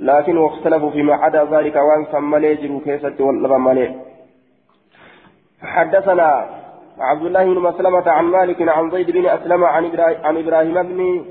[0.00, 3.58] لكن واختلفوا فيما عدا ذلك وأن سمى يجروا كيسة واللبا
[5.62, 6.46] حدثنا
[6.98, 9.84] عبد الله بن مسلمة عن مالك عن زيد بن أسلم عن,
[10.36, 11.24] إبراهيم بن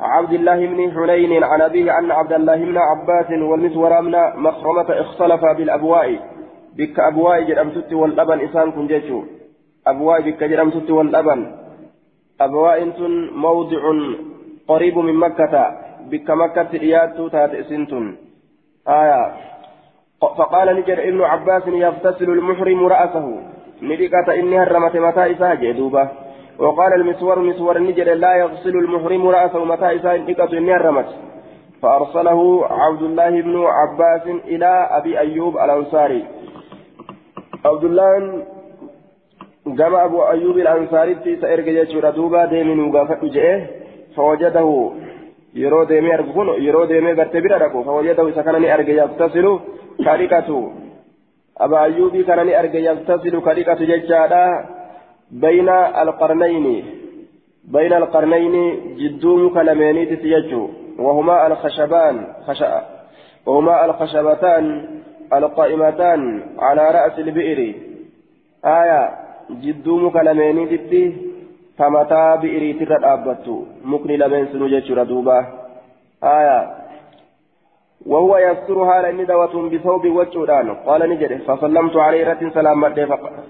[0.00, 5.52] عبد الله بن حنين عن أبيه أن عبد الله بن عباس والمسور بن مخرمة اختلفا
[5.52, 6.20] بالأبواء.
[6.76, 9.22] بك أبواء جرمتت واللبن إسان كنجيشو
[9.86, 11.52] أبواء بك جرمتت واللبن
[12.40, 12.78] أبواء
[13.32, 13.82] موضع
[14.68, 15.54] قريب من مكة.
[16.10, 18.16] بك مكة رياض تات إسنتن.
[18.88, 19.32] آية.
[20.20, 23.55] فقال نجر ابن عباس يغتسل المحرم رأسه.
[23.82, 26.08] ندقة إني هرمت متى إساء جدوبة.
[26.58, 31.08] وقال المسور مسور النجر لا يغسل المحرم رأسه متى إساء ندقة إني هرمت.
[31.82, 36.24] فأرسله عبد الله بن عباس إلى أبي أيوب الأنصاري.
[37.64, 38.44] عبد الله
[39.66, 43.66] جمع أبو أيوب الأنصاري في سائر جيش دوبا ديمن وقافت جئه.
[44.16, 44.92] فوجده
[45.56, 49.52] yeroo deemee argu kun yeroo deemee gartee bira dhaqu fawwayyadahu isa kana ni arge yaktasilu
[50.04, 50.58] kadhiqatu
[52.26, 54.44] kana ni arge yaktasilu kadhiqatu jechaadha
[55.30, 56.76] bayna alqarnayni
[57.76, 58.64] bayna alqarnayni
[58.98, 62.64] jidduu muka lameeniititi jechuu وهما الخشبان خش...
[63.46, 64.64] وهما الخشبتان
[65.32, 67.74] القائمتان على رأس البئر
[68.64, 69.10] آية
[69.50, 71.16] جدو مكلمين تتي
[71.78, 75.38] فمتى بئري ترى أبتو مكني لمن سنو جيشورا دوبا
[76.24, 76.58] آية
[78.06, 80.74] وهو يسترها لأني دوة بثوب وجودان.
[80.86, 82.84] قال نجد فسلمت عليه رت سلام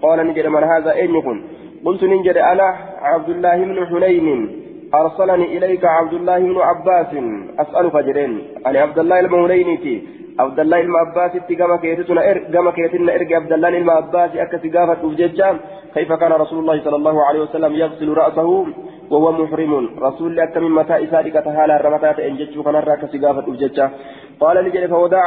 [0.02, 1.38] قال نجد من هذا أين يكون؟
[1.84, 4.62] قلت نجد أنا عبد الله بن حنين.
[4.94, 7.10] أرسلني إليك عبد الله بن عباس.
[7.58, 8.32] أسألك جرين
[8.66, 9.96] أنا عبد الله المولينيتي
[10.38, 11.32] عبد الله بن عباس
[11.82, 13.36] كيتنا إر كما كيتنا إرجع.
[13.36, 15.56] عبد الله بن عباس أكت قافة وججام
[15.94, 18.66] كيف كان رسول الله صلى الله عليه وسلم يغسل رأسه؟
[19.10, 19.72] وهو محرم.
[19.98, 23.90] رسول الله كم متى إسارك تهالا رمتات إنجتشو كان راك سقافة أبجتشا.
[24.40, 25.22] قال لجل فودع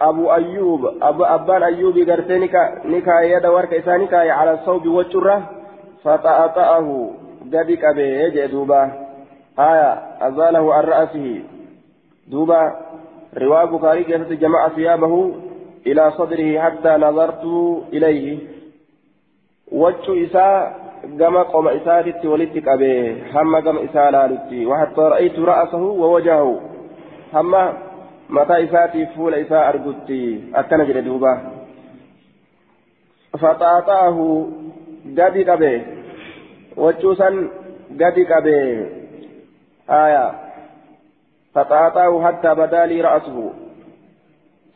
[0.00, 5.50] أبو أيوب أبو أبان أيوب قرتنك نكا يد ورك إسانك على الصوب والشرة
[6.04, 7.10] فطأطأه.
[7.52, 8.82] قدك به جدوبا
[9.58, 9.90] آية
[10.28, 11.42] أزاله عن رأسه.
[12.28, 12.62] دوبا.
[13.38, 15.34] رواية بخاري كيف جمع ثيابه
[15.86, 17.44] إلى صدره حتى نظرت
[17.92, 18.38] إليه.
[19.72, 20.85] وجه إساء
[21.18, 26.60] كما قم إساء ولدت أبيه هم إساء لالتي وحتى رأيت رأسه ووجهه
[27.34, 27.52] هم
[28.30, 31.52] متى إساءتي فول إساء أرقدتي أكن جل دوبا
[33.32, 34.46] فطاطاه
[35.18, 35.86] قد أبيه
[36.76, 37.48] وجه سن
[38.00, 38.90] قد أبيه
[39.90, 40.32] آية
[41.54, 43.52] فطاطاه حتى بدا رأسه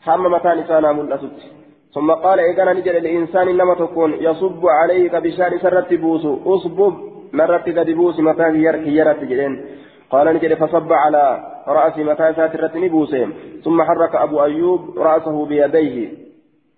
[0.07, 1.60] هم متى نسانا ملأست
[1.93, 6.25] ثم قال إذا نجد الإنسان إنما تكون يصب عليك بشأن سرت بوس.
[6.25, 6.93] أصبب
[7.33, 9.65] مرت قد بوس متى هيرت جدين.
[10.09, 11.23] قال نجد فصب على
[11.67, 16.09] رأس متى ساترت نبوسين ثم حرك أبو أيوب رأسه بيديه.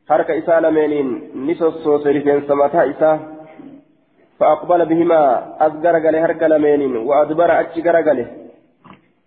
[0.09, 1.07] حرك إساء لمنين.
[1.35, 3.19] نسوس سرفين سمتا إساء.
[4.39, 5.21] فأقبل بهما.
[5.59, 6.97] أصغر قال هرك لمنين.
[6.97, 8.19] وأدبر أتشغر قال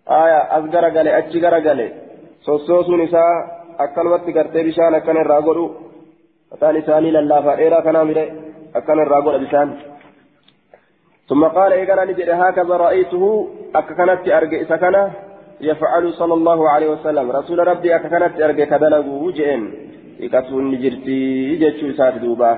[0.07, 1.91] آية أصغر قال أتشغر قال
[2.41, 5.65] سوسوسون إساء akkanumatti gartee bishaan akkan irraa godhu.
[6.51, 8.25] Mataan isaanii lallaafaa dheeraa kanaa mire
[8.73, 9.69] akkan irraa godha bishaan.
[11.29, 13.23] ثم قال إيقنا نجد هكذا رأيته
[13.75, 15.11] أككنت أرجع سكنة
[15.61, 19.61] يفعل صلى الله عليه وسلم رسول ربي أككنت أرجع كدلغ وجئن
[20.21, 22.51] إكسون نجرتي جتشو سات دوبا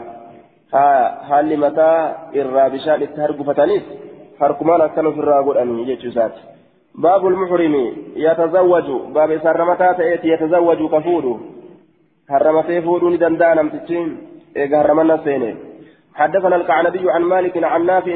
[0.73, 0.89] ها
[1.29, 1.91] هل متى
[2.35, 3.85] الرابشان التهرب فتنيس
[4.41, 6.35] هركمان أكنوا في الراغل أن جتشو سات
[6.99, 7.75] باب المحرم
[8.15, 11.39] يتزوج باب سرمتا تأتي يتزوج كفود
[12.29, 14.17] هرمتي فود ندندان امتتين
[14.57, 15.55] إيقا هرمنا سيني
[16.15, 18.15] حدثنا القعنبي عن مالك عن نافع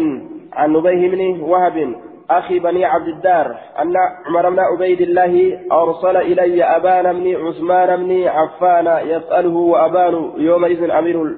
[0.54, 1.96] عن نبيه بن وهب
[2.30, 3.96] أخي بني عبد الدار أن
[4.28, 11.36] عمر بن عبيد الله أرسل إلي أبان بن عثمان بن عفان يسأله وأبان يومئذ أمير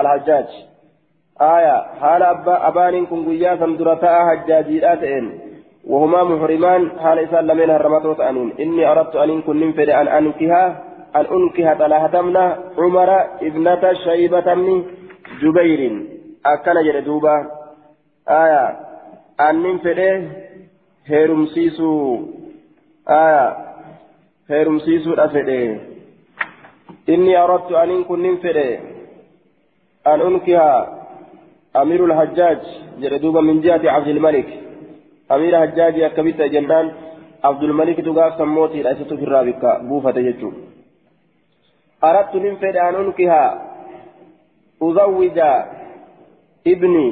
[0.00, 0.46] الحجاج.
[1.40, 4.92] آية حال أبا أبان كن قياسا درتاء حجاجي
[5.86, 10.84] وهما محرمان حال إسان لمن هرمتوت أنين إني أردت أن كن ننفر أن أنكها
[11.16, 13.10] أن أنكها طلحتمنا عمر
[13.42, 14.84] ابنة شيبة بن
[15.42, 15.80] جبير.
[16.46, 17.36] أكن جلدوبا
[18.28, 18.64] آية.
[19.40, 19.98] أن ننفر
[21.06, 22.20] هيرمسيسو.
[23.08, 23.56] آية.
[24.50, 25.80] هيرمسيسو أفده
[27.08, 28.78] إني أردت أن كن ننفر
[30.06, 30.72] أن أنكها.
[31.76, 32.58] أمير الحجاج
[32.98, 34.65] جلدوبا من جهة عبد الملك.
[35.32, 36.92] أمير حجاجي أكبت جنان
[37.44, 40.52] عبد الملك تقاف سموتي رئيسة في الرابقة بوفة يجو
[42.04, 43.42] أردت من فد أن أنكها
[44.82, 45.38] أزوج
[46.66, 47.08] ابني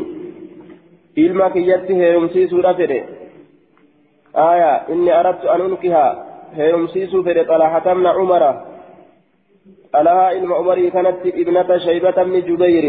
[1.19, 3.05] إلما كيته يمسي سورة فده
[4.37, 6.07] آية إني أردت أن أنكها
[6.57, 8.45] هيمسي سورة طلحة من عمر
[9.95, 12.85] ألها إلما عمري كانت ابنة شيبة من جبير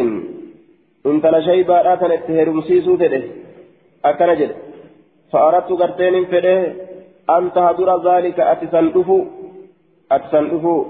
[1.05, 3.23] انت لشيبة آتنت هيمسي سورة
[4.05, 4.64] أكن جده
[5.31, 6.73] فأردت قرتين فده
[7.29, 9.25] أن تهدر ذلك أتسندفو
[10.11, 10.85] أتسندفو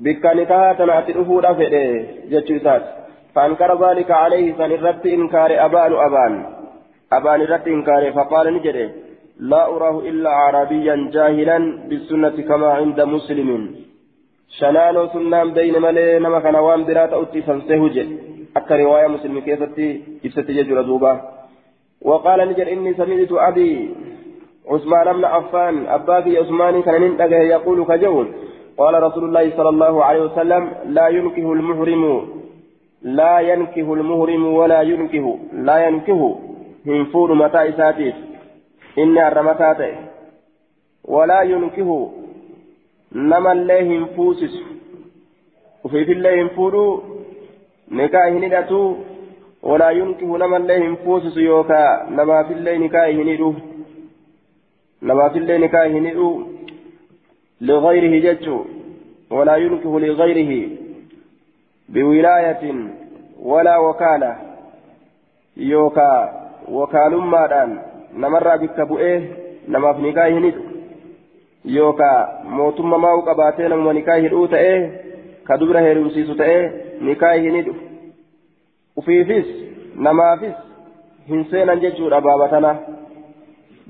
[0.00, 1.84] بكانتها تنأتئفو رفده
[2.30, 2.82] جتشيسات
[3.34, 6.32] فأنكر ذلك عليه سنرت إنكار أبان أبان.
[7.12, 8.90] أبان رت إنكار فقال نجري
[9.50, 13.50] لا أراه إلا عربيا جاهلا بالسنة كما عند مسلم.
[14.58, 17.96] شنانو سنان بين ملي نما كان وان برات أتي فانسهج
[18.56, 19.88] أكا رواية مسلم كيفتي
[20.26, 21.35] إفتي يجر دوبا
[22.02, 23.94] وقال نجر إني سمعت أبي
[24.68, 28.28] عثمان بن عفان أباكي عثمان كان ننتقه يقول كجول.
[28.78, 32.28] قال رسول الله صلى الله عليه وسلم لا ينكه المحرم
[33.02, 36.38] لا ينكه المهرم ولا ينكه لا ينكه.
[36.86, 38.14] هنفور متى إساتيف
[38.98, 39.92] إني الرمتاتي
[41.04, 42.10] ولا ينكه.
[43.12, 44.54] نما الله هنفوسس
[45.84, 47.02] وفي في الله هنفورو
[47.90, 48.94] نكاه ندتو
[49.70, 51.82] ولا ينكه نما الله هنفوسس يوكا
[52.16, 53.50] نما في الله نكاه ندو
[55.02, 56.28] نما في الله نكاه ندو
[57.60, 58.58] لغيره ججو.
[59.30, 60.52] ولا ينكه لغيره
[61.88, 62.64] بولاية
[63.50, 64.32] ولا وكالة.
[65.56, 66.12] يوكا
[66.76, 67.70] وكال مادان
[68.22, 69.20] نمر بك بؤيه
[69.68, 70.62] نما في نكاه ندو
[71.64, 72.12] يوكا
[72.56, 74.80] موتم ما وقباتين ونكاه ندو تأيه
[75.48, 76.64] كدبر هيرمسيسو تأيه
[77.00, 77.74] نكاه ندو
[79.00, 79.48] ufiifis
[80.06, 80.54] namaafis
[81.28, 82.72] hin seenan jechuudha baaba tana.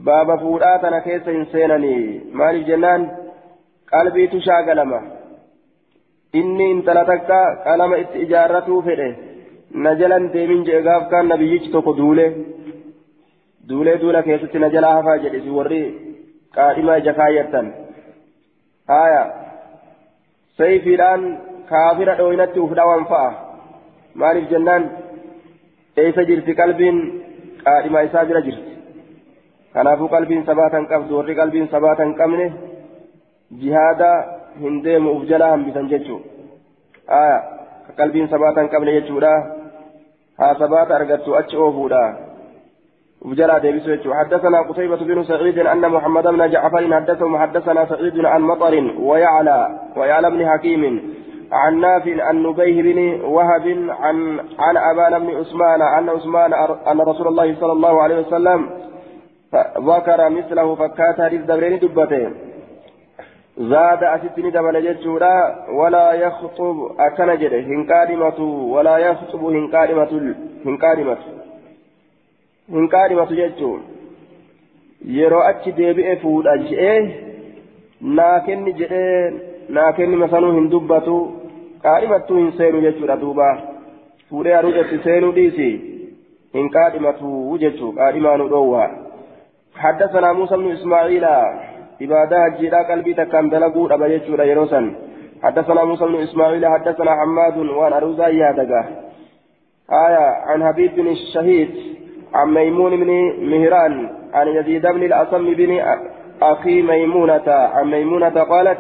[0.09, 2.21] Baaba fuudhaa tana keessa hin seenanii.
[2.33, 3.07] Maaliif jennaan?
[3.93, 5.01] Qalbiitu shaagalama
[6.41, 9.09] inni intala takka qalama itti ijaarratuu fedhe.
[9.85, 12.29] Na jalan deemin jee gaaf kaan nabiyyichi tokko duulee
[13.69, 15.81] duulee duula keessatti na jalaa hafaa jedhe si warri
[16.57, 17.73] qaadhimaa ija kaayyattan
[18.93, 19.23] haya
[20.59, 21.25] sayfiidhaan
[21.71, 23.46] kaafira dhooyinatti uf dhawan fa'a.
[24.23, 24.85] Maaliif jennaan
[26.03, 26.99] eeysa jirti qalbiin
[27.65, 28.73] qaadhimaa isaa bira jirti
[29.75, 32.47] kanaafuu qalbiin sabaata hin qabdu warri qalbiin sabaata hin qabne
[33.63, 34.11] jihaada
[34.61, 36.21] hin deemu uf jalaa hambisan jechuu
[37.15, 37.41] haya
[38.01, 39.35] qalbiin sabaata hin qabne jechuudha
[40.39, 42.07] haa sabaata argattu achi oofuudha
[43.27, 48.75] وجرى ديبس حدثنا قتيبة بن سعيد أن محمد بن جعفر حدثهم حدثنا سعيد عن مطر
[48.99, 49.61] ويعلى
[49.97, 50.83] ويعلى بن حكيم
[51.53, 56.53] عن نافع عن نبيه بن وهب عن عن أبان بن عثمان أن عثمان
[56.91, 58.71] أن رسول الله صلى الله عليه وسلم
[59.79, 62.31] ذكر مثله فكات حديث دبرين دبته.
[63.59, 65.37] زاد أستني دبل جتشورا
[65.71, 68.41] ولا يخطب أكنجد هنكارمة
[68.75, 70.35] ولا يخطب هنكارمة
[70.67, 71.17] هنكارمة
[72.71, 73.31] هنكارمة
[75.05, 77.01] yeroo achi deebi'e fuudha je'ee
[78.19, 81.17] naa kenni jedhee naa kenni masanuu hin dubbatu
[81.83, 83.49] qaadhimattuu hin seenu jechuudha duuba
[84.31, 85.69] fuudhee haruudhetti seenuu dhiisi
[86.55, 88.87] hin qaadhimatu jechuu qaadhimaanu dhoowwa
[89.77, 91.25] حدثنا موسى بن إسماعيل
[92.01, 94.81] عبادة هجيرا قلبي تكام دلقوا أبا يجور يروسا
[95.43, 98.83] حدثنا موسى بن إسماعيل حدثنا حماد وان أروزا يادقا
[100.07, 101.71] آية عن حبيب بن الشهيد
[102.35, 103.11] عن ميمون بن
[103.51, 105.81] مهران عن يزيد بن الأصم بن
[106.43, 108.79] أخي ميمونة عن ميمونة قالت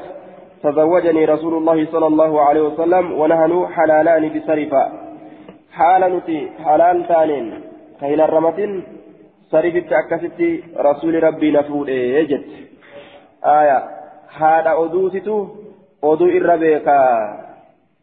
[0.62, 4.82] تزوجني رسول الله صلى الله عليه وسلم ونحن حلالان بسرفة
[5.72, 7.46] حال نتي حلال تانين.
[8.00, 8.82] كهل الرمة
[9.50, 10.40] سرفت أكست
[10.76, 12.50] رسول ربي نفود يجت
[13.44, 13.78] آية.
[14.38, 15.46] هذا أدوتتو
[16.04, 16.98] أدو إربيكا.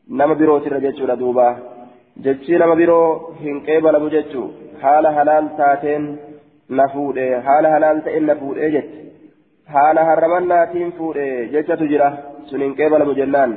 [0.10, 1.58] نما بروت الرجل دوبا
[2.18, 3.01] جتشي نما برو
[3.41, 4.43] هنقيبل مجتشو
[4.82, 6.04] حال حلال تاتين
[6.70, 8.89] نفود حال حلال تئن نفود يجت
[9.74, 11.18] حال هرمناتين فود
[11.54, 12.33] جتشتو جرا.
[12.50, 13.52] سنين قبل مجنان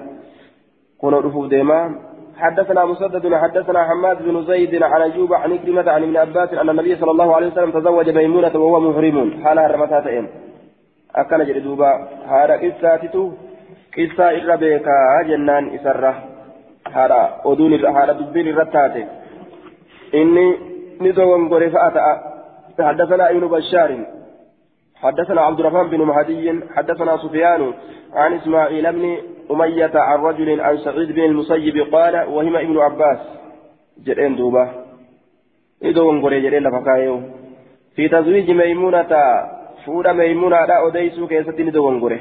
[1.00, 1.80] كونوا رفوف ديما.
[2.36, 6.96] حدثنا مسدد حدثنا حماد بن زيد عن أيوب عن كلمة عن ابن عباس أن النبي
[6.96, 9.18] صلى الله عليه وسلم تزوج ميمونة وهو محرم.
[9.44, 10.26] حال هرمتاتين
[11.16, 11.90] أكل جلدوبا
[12.28, 13.32] هذا قصاتتو
[13.96, 16.14] قصة إربيكا جنان إسرة
[16.96, 19.04] هذا أدون هذا دبين الرتاتي
[20.14, 20.46] إني
[21.00, 21.96] نزوم غرفة
[22.88, 23.90] حدثنا ابن بشار.
[25.02, 27.72] حدثنا عبد الرحمن بن مهدي حدثنا سفيان
[28.14, 29.16] عن إسماعيل بن
[29.50, 33.18] أمية عن رجل عن سعيد بن المسيب قال وهم ابن عباس.
[34.06, 34.64] جرين دوبا.
[35.82, 37.20] إدوم قري جرين لفكايو
[37.96, 39.12] في تزويج ميمونة
[39.84, 42.20] فود ميمونة لا أديسو كيست ندوم قري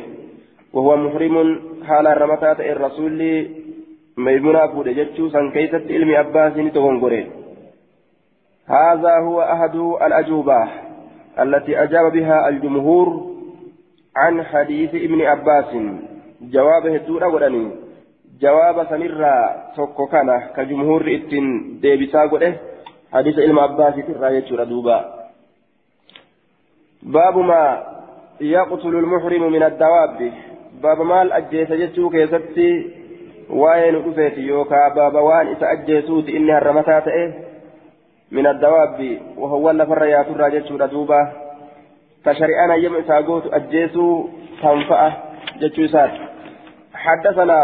[0.74, 1.36] وهو محرم
[1.88, 3.20] حال الرمتات الرسول
[4.18, 7.32] ميمونة فود جتشو سن كيست علم عباس ندوم قري
[8.68, 9.76] هذا هو أحد
[10.08, 10.85] الأجوبة.
[11.40, 13.36] التي أجاب بها الجمهور
[14.16, 15.76] عن حديث ابن عباس.
[16.42, 17.72] جوابه الدون ودني.
[18.42, 19.36] جواب سنرى
[19.78, 21.46] سكوكانا كجمهور اتن
[21.82, 22.54] ديبسا قده.
[23.14, 25.00] حديث ابن عباس يجور دوبا.
[27.04, 27.84] باب ما
[28.42, 30.32] يقتل المحرم من الدواب.
[30.84, 32.72] باب ما الأجيس جتشو كيستي.
[33.50, 34.90] وين أفيت يوكا.
[34.96, 37.55] باب وان إسا أجيسوت إنها الرمتات إيه
[38.38, 39.00] من الدواب
[39.38, 41.22] وهو لفر يا ترى جتشو دوبا.
[42.26, 44.08] فشرعنا يم إساقوت أجيسو
[44.62, 45.14] تنفأه
[45.62, 46.14] جتشو سات
[46.94, 47.60] حدثنا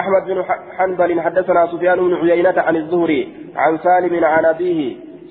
[0.00, 0.38] أحمد بن
[0.76, 3.22] حنبل حدثنا سفيان بن عيينة عن الزهري
[3.56, 4.80] عن سالم عن أبيه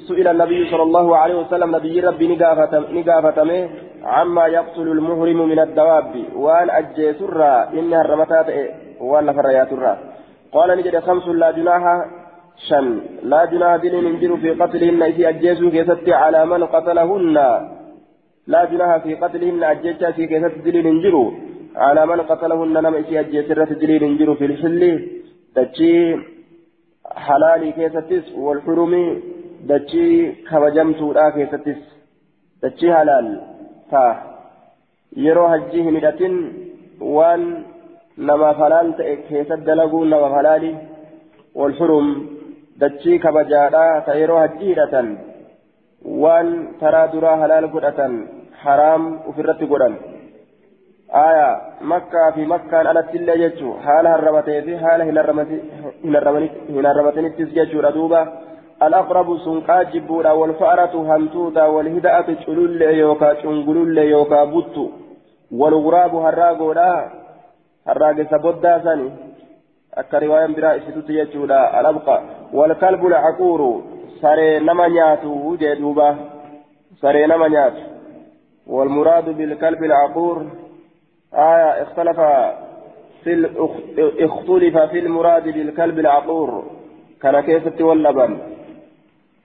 [0.07, 2.26] سئل النبي صلى الله عليه وسلم نبي ربي
[2.93, 3.70] نقافة
[4.03, 6.14] عما يقتل المهرم من الدواب.
[6.36, 8.47] وأن أجي سرى إنها الرمتات
[8.99, 9.97] وأن لفر يا ترى.
[10.53, 11.84] قال نجد خمس لا جناح
[12.68, 13.01] شن
[13.32, 17.38] لا جناح ينجر في قتلهن في أجيسو كيست على من قتلهن.
[18.47, 21.16] لا جناح في قتلهن أجيسا في كيست دين ينجر
[21.76, 24.82] على من قتلهن نم في أجيسرة دين ينجر في الحل.
[25.55, 25.95] دجي
[27.26, 28.93] حلالي كيستس والحرم.
[29.70, 30.07] دجي
[30.49, 31.82] كبجمتو لا كيستس
[32.64, 33.26] دجي حلال.
[33.91, 34.03] تا.
[35.26, 36.34] يرو هجيه مدتين.
[37.01, 37.41] وان
[38.28, 38.88] نما فلال
[39.30, 40.72] كيست دلقوا نما فلالي
[41.55, 42.39] والحرم.
[42.82, 45.08] Dachii kabajaadhaa ta yeroo hajjiidhatan
[46.24, 46.52] waan
[46.82, 48.20] taraa duraa halaal godhatan
[48.64, 49.98] haraam ufirratti godhan
[51.24, 51.48] aya
[51.94, 58.22] makkaa fi makkaan alattillee jechuu haala harramatee fi haala hin harramatinittis jechuudha duuba
[58.88, 64.86] الأقرب سنقا جبودا والفأرة هنتودا والهدأة تشلول يوكا تشنقلول يوكا بوتو
[65.52, 66.92] والغراب هراغودا
[67.88, 69.10] هراغ سبودا ثاني
[69.98, 71.72] akka riwaayaan biraa ibsitutti jechuudha.
[71.80, 72.22] Alabqa
[72.54, 73.84] walkalbu lcaquuru
[74.22, 75.76] saree nama nyaatu jee
[78.70, 80.48] والمراد بالكلب العقور
[81.34, 82.20] آية اختلف
[83.24, 83.50] في
[84.20, 86.64] اختلف في المراد بالكلب العقور
[87.22, 88.38] كان كيف تولبا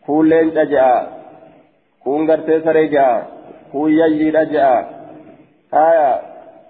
[0.07, 1.09] كون لين تجا
[2.05, 3.27] كون غرتي سريجا
[3.73, 4.87] كون يجي رجا
[5.75, 6.21] آية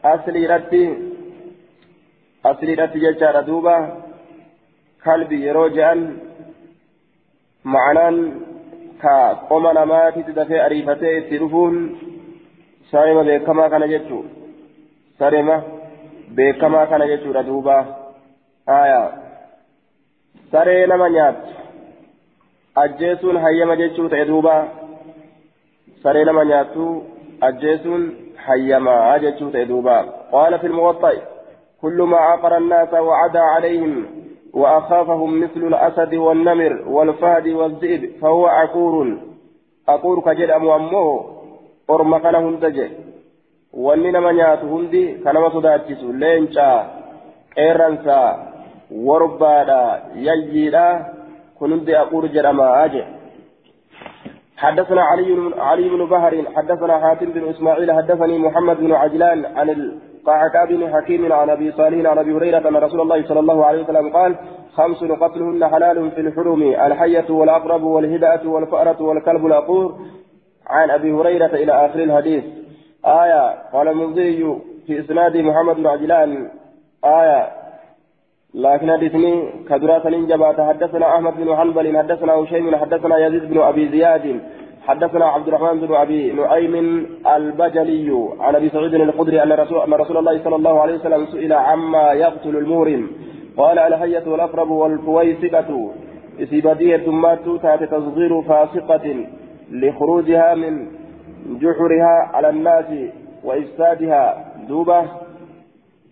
[0.04, 1.13] أصلي رتي
[5.04, 6.18] كلبي يروجان
[7.64, 8.16] معنان
[9.04, 11.74] ka qoma namaatitti dafee ariifatee itti dhufuun
[12.90, 14.22] sarima beekamaa kana jechuu
[15.18, 15.56] sarima
[16.38, 17.76] beekamaa kana jechuudha duuba
[18.76, 19.02] aya
[20.52, 21.52] saree nama nyaattu
[22.84, 24.54] ajjeesuun hayyama jechuu ta'e duuba
[26.02, 26.88] saree nama nyaattu
[27.48, 28.10] ajjeesuun
[28.46, 29.96] hayyamaa jechuu ta'e duuba
[30.32, 31.22] qaala fi lmuwaxxa'i
[31.84, 33.92] كل ما عقر الناس وعدا عليهم
[34.60, 38.94] وأخافهم مثل الأسد والنمر والفهد والذئب فهو عقور.
[39.88, 41.08] عقور كجد أمو
[41.90, 42.88] أرم كان هندجه
[43.74, 46.86] wanni nama nyaatu hundi ka nama sodaachisu leencaa
[47.54, 48.38] qeerransaa
[49.06, 49.80] warbaadha
[50.26, 50.84] yayyiidha
[51.58, 53.24] kun hundi aquur jedhamaa jedhe
[54.56, 55.28] حدثنا علي
[55.58, 59.68] علي بن بهر حدثنا حاتم بن إسماعيل حدثني محمد بن عجلان عن
[60.24, 63.82] القعقاع بن حكيم عن أبي صالح عن أبي هريرة أن رسول الله صلى الله عليه
[63.82, 64.34] وسلم قال
[64.74, 69.94] خمس قتلهن حلال في الحرم الحية والأقرب والهدأة والفأرة والكلب الأقور
[70.66, 72.44] عن أبي هريرة إلى آخر الحديث.
[73.04, 76.50] آية قال المنذري في إسناد محمد بن عجلان
[77.04, 77.50] آية.
[78.54, 84.40] لكن حدثني كدراسة جبات حدثنا أحمد بن حنبل حدثنا هشيم حدثنا يزيد بن أبي زياد.
[84.86, 87.06] حدثنا عبد الرحمن بن أبي نعيم
[87.36, 91.52] البجلي عن أبي سعيد الخدري أن رسول, أن رسول الله صلى الله عليه وسلم سئل
[91.52, 93.10] عما يقتل المورم.
[93.56, 95.90] قال الحية والأقرب والفويسقة
[96.40, 99.26] إسيبادية ماتوا تحت تصغير فاسقة
[99.70, 100.86] لخروجها من
[101.60, 102.84] جحرها على الناس
[103.44, 105.04] وإفسادها دوبة.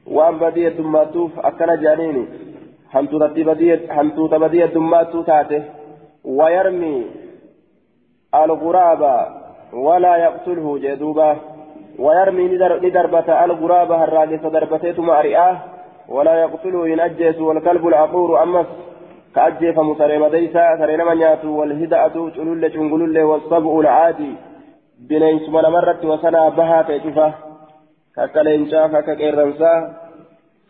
[0.07, 2.25] وأن بدية ماتوف أكل جانيني.
[2.95, 5.63] همتوت بدية ماتو تاته
[6.25, 7.05] ويرمي
[8.35, 9.27] الغراب
[9.73, 11.37] ولا يقتله جدوبة
[11.99, 12.45] ويرمي
[12.83, 15.59] ندربة الغراب الراجس دربتيت مأرئاه
[16.09, 18.67] ولا يقتله إن أجيس والكلب العقور أمس
[19.35, 24.35] كأجيف مسرم ديسا سرين من ياتو والهدأة شلول شنقلول والصبع العادي
[24.99, 27.35] بنيس من مرت وسنا بها تجفة
[28.17, 29.95] ككلينشا ككيرنسا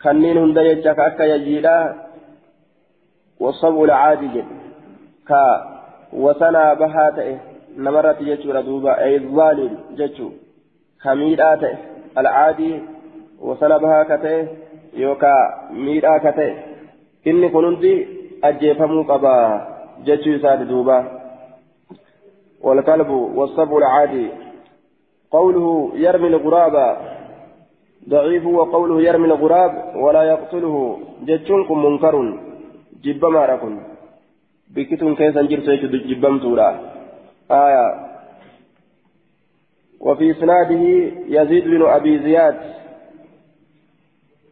[0.02, 1.94] كنين هند يجا كأكا يجيلا
[3.40, 4.46] والصبع العادي جد.
[7.76, 10.28] نمرت يجو ردوبا أي الظالم ججو
[11.02, 11.62] كميدات
[12.18, 12.72] العادي
[13.40, 14.48] وسنا بها كتئه
[14.94, 15.34] يوكا
[15.70, 16.54] ميدها كتئه
[17.26, 18.06] إني كننتي
[18.44, 19.36] أجيفمو قبا
[20.06, 20.98] ججو ساد دوبا
[22.62, 24.26] والكلب والصبع العادي
[25.30, 26.76] قوله يرمي الغراب
[28.08, 32.14] ضعيف وقوله يرمي الغراب ولا يقتله جتشنكم منكر
[33.04, 33.72] جب ماركم
[34.74, 36.68] بكتم كيسا جرسيت جبم تورا
[37.52, 37.86] آية.
[40.00, 40.82] وفي إسناده
[41.28, 42.58] يزيد بن أبي زياد.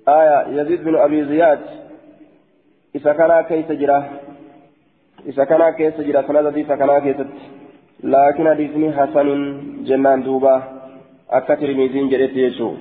[0.09, 0.61] آية.
[0.61, 1.61] يزيد بن أبي زياد.
[2.95, 3.99] إذا كان كيس جرا
[5.27, 7.27] إذا كان كيس جرا سنة إذا كان كيس.
[8.03, 9.29] لكن حديثني حسن
[9.85, 10.81] جنان دوبا.
[11.31, 12.77] akka tirmiziin jedhetti jechuu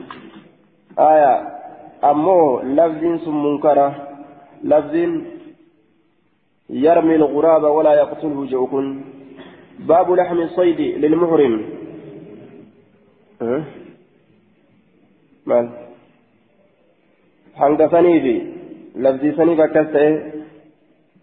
[0.97, 1.34] aya
[2.01, 3.86] ammoo lafziin sun munkara
[4.63, 5.13] lafziin
[6.70, 8.80] yarmi lguraaba walaa yaqtulhu jedhu
[9.88, 11.53] baabu laxmi saydi lilmuhrim
[15.45, 15.67] maal
[17.61, 18.36] hanga saniifi
[18.95, 20.11] lafzii saniif akkas ta'e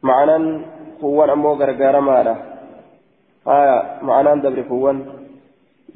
[0.02, 0.44] ma'anaan
[1.00, 2.34] kuwwan ammoo gargaaramaadha
[3.58, 3.76] aya
[4.08, 4.98] ma'anaan dabre kuwwan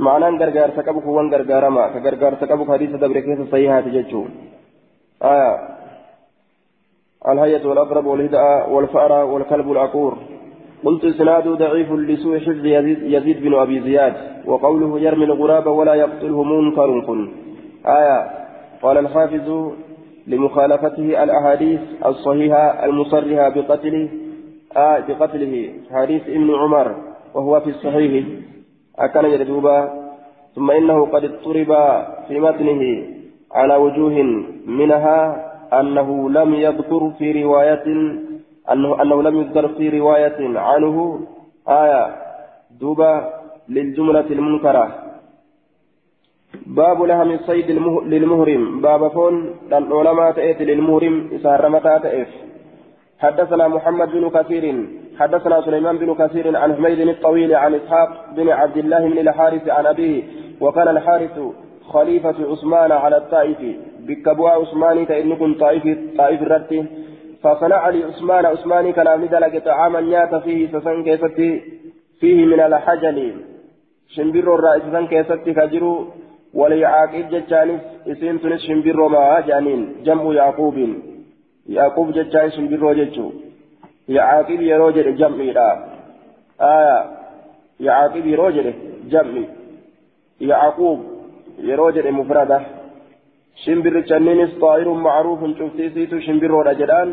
[0.01, 4.23] معنى غرغار سكبك وان غرغارما كغرغار سكبك حديث دبر كيس صحيحات جچو
[5.23, 5.53] آية
[7.29, 10.13] الهية والأقرب والهداء والفأر والكلب العقور
[10.85, 14.15] قلت إسناد ضعيف لسوء حفظ يزيد, بن أبي زياد
[14.47, 17.03] وقوله يرمي الغراب ولا يقتله منكر
[17.87, 18.31] آية.
[18.83, 19.73] قال الحافظ
[20.27, 24.09] لمخالفته الأحاديث الصحيحة المصرحة بقتله
[24.77, 26.95] آه بقتله حديث ابن عمر
[27.35, 28.25] وهو في الصحيح.
[28.99, 29.93] أكن يردوبا
[30.55, 31.77] ثم إنه قد اضطرب
[32.29, 32.83] في متنه
[33.53, 35.47] على وجوه منها
[35.81, 37.85] أنه لم يذكر في رواية
[38.73, 41.21] أنه, أنه لم يذكر في رواية عنه
[41.69, 42.17] آية
[42.81, 44.95] دوبا للجملة المنكرة.
[46.67, 47.71] باب لهم الصيد
[48.07, 48.81] للمهرم.
[48.81, 52.29] باب فون العلماء تأتي للمهرم إسهر متى تأف
[53.19, 54.65] حدثنا محمد بن كثير
[55.19, 59.87] حدثنا سليمان بن كثير عن حميد الطويل عن إسحاق بن عبد الله بن الحارث عن
[59.87, 60.23] أبيه
[60.61, 61.39] وكان الحارث
[61.93, 63.59] خليفة عثمان على الطائف.
[64.01, 65.85] بكبوا عثمان كأنكم طائف
[66.19, 66.87] طائف الرد.
[67.43, 71.63] فصنع لعثمان عثمان كلام ذلك طعاما نيات فيه سسن كيستي
[72.21, 73.35] فيه من الحجل.
[74.09, 76.07] شنبر الرئيس سسن كيستي كجرو
[76.55, 80.77] وليعاقب جتانس اسين تنس شنبر ما جانين جمع يعقوب.
[81.69, 83.31] يعقوب جتان شنبر جتشو.
[84.09, 85.69] يعاقب يروجر جمعي لا.
[86.61, 86.99] آية.
[87.81, 88.73] يعاقب يروجر
[89.13, 89.45] جمعي.
[90.41, 90.99] يعقوب
[91.59, 92.61] يروجر مفردة.
[93.65, 97.09] شنبر جنينس طائر معروف شفتيسيتو شنبر جدان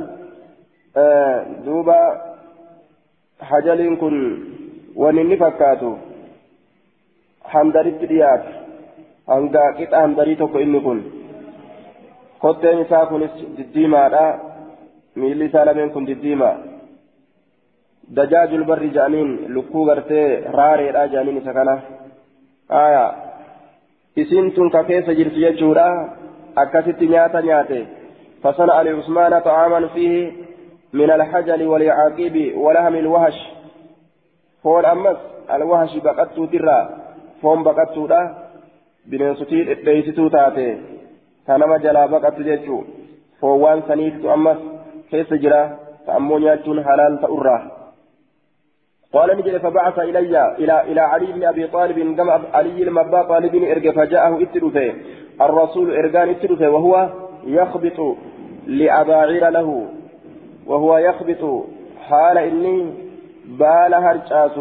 [0.98, 2.00] آه دوبا
[3.50, 4.16] حجلين كن
[5.02, 5.94] ونني فكاتو
[7.52, 8.46] حمدرت ديات
[9.28, 11.00] hanga qixa handarii tokko inni kun
[12.42, 14.24] kotteen isaa kunis diddiimaadha
[15.20, 16.56] miilli isaa lameen kun diddiimaa
[18.18, 20.28] dajaajul barri jedhaniin lukkuu gartee
[20.58, 21.76] raareedha jedhaniin isa kana
[22.84, 23.04] aya
[24.22, 25.88] isiin tun ka keessa jirtu jechuudha
[26.64, 27.82] akkasitti nyaata nyaate
[28.44, 30.32] فصنع لعثمان طعاما فيه
[30.94, 33.38] من الحجل واليعاقيب ولهم الوهش
[34.64, 35.18] فول أمس
[35.56, 36.80] الوهش بقته ترى
[37.42, 38.08] فهم بقته
[39.12, 40.66] bineensotii dhedheessituu taate
[41.46, 42.80] ta nama jalaa baqattu jechuu
[43.42, 44.58] foowwaan saniitu ammas
[45.12, 45.60] keessa jira
[46.06, 47.64] ta ammoo nyaachuun halaal ta'urraa
[49.14, 50.20] قال نجد فبعث إلي
[50.62, 54.94] إلى إلى علي بن أبي طالب كما علي المبا طالب إرجع فجاءه اتلفه
[55.42, 57.10] الرسول إرجان اتلفه وهو
[57.46, 58.18] يخبط
[58.68, 59.86] لأباعير له
[60.68, 61.66] وهو يخبط
[62.10, 62.94] حال إني
[63.60, 64.58] بال هرجاس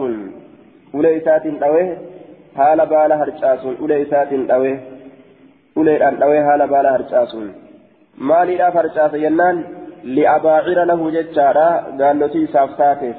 [0.95, 1.99] وليسات أويه
[2.57, 4.73] harcaasuun ulee isaatiin dhawe
[5.77, 7.49] uleedhaan dhawee haala baala harcaasuun
[8.31, 9.59] maaliidhaaf harcaasa jennaan
[10.19, 11.67] li'abaacira lahu jechaadha
[11.99, 13.17] gaallotii isaaf taateef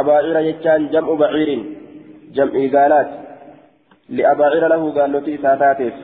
[0.00, 1.62] abaacira jechaan jam'u baciirin
[2.38, 3.14] jam'ii gaalaati
[4.20, 5.94] li'abaacira lahu gaallotii isaa taateef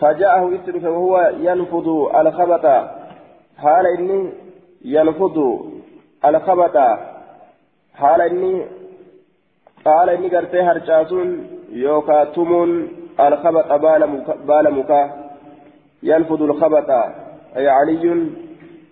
[0.00, 1.88] فجاءه إسرف وهو ينفض
[2.20, 2.66] الخبط.
[3.58, 4.32] حال إني
[4.84, 5.36] ينفض
[6.24, 6.76] الخبط.
[7.94, 8.66] حال إني
[9.84, 12.88] قال إني قرتي هرشاسون يوكا تمون
[13.20, 13.72] الخبط
[14.46, 15.02] بال مكا
[16.02, 16.90] ينفض الخبط.
[17.56, 18.04] أي علي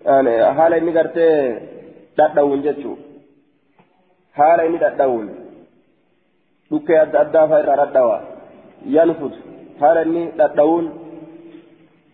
[0.05, 1.59] يعني حال إني قرتي
[2.17, 2.93] تدعون جتشو.
[4.33, 5.27] حال إني تدعون
[6.71, 8.13] dukkee adda addaa fa'aa irraa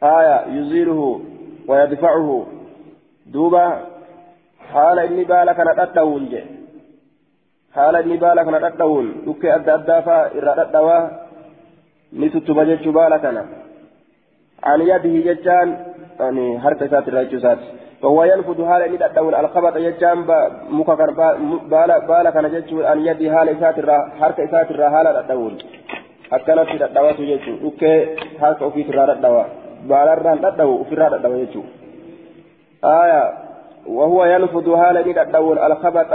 [0.02, 1.22] haya yuziiluhu
[1.68, 2.48] wayadfacuhu
[3.26, 3.82] duuba
[4.74, 6.58] haala inni baala kana dhadha'uun jedhe
[7.78, 11.02] haala inni baala kana dhadha'uun dhukkee adda addaa fa'aa irraa dhadhawaa
[12.22, 13.44] ni tuttuma jechuu baala kana
[14.74, 15.76] an yadihi jechaan
[16.66, 20.20] harka isaati irraa jechuu isaati وهو ينفذ هذا إن الدول الخبط يجام
[20.70, 21.10] مككر
[21.72, 24.44] بالا بالا كان جتشو أن يدي هذا إسات الرا حركة
[27.64, 27.96] أوكي
[28.42, 29.48] حركة في الرا الدواء
[29.90, 31.64] بالا الرا الدواء في الرا الدواء يجتشو
[32.84, 33.24] آية
[33.88, 36.14] وهو ينفذ هذا إن الدول الخبط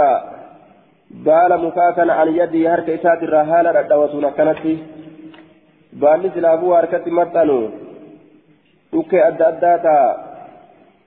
[1.95, 4.73] kana an yadii harka isaatirraa haala dhadhawatuun akkanatti
[5.99, 7.57] baalli silaafuu harkatti maxxanu
[8.93, 10.07] dhukkee adda addaa taa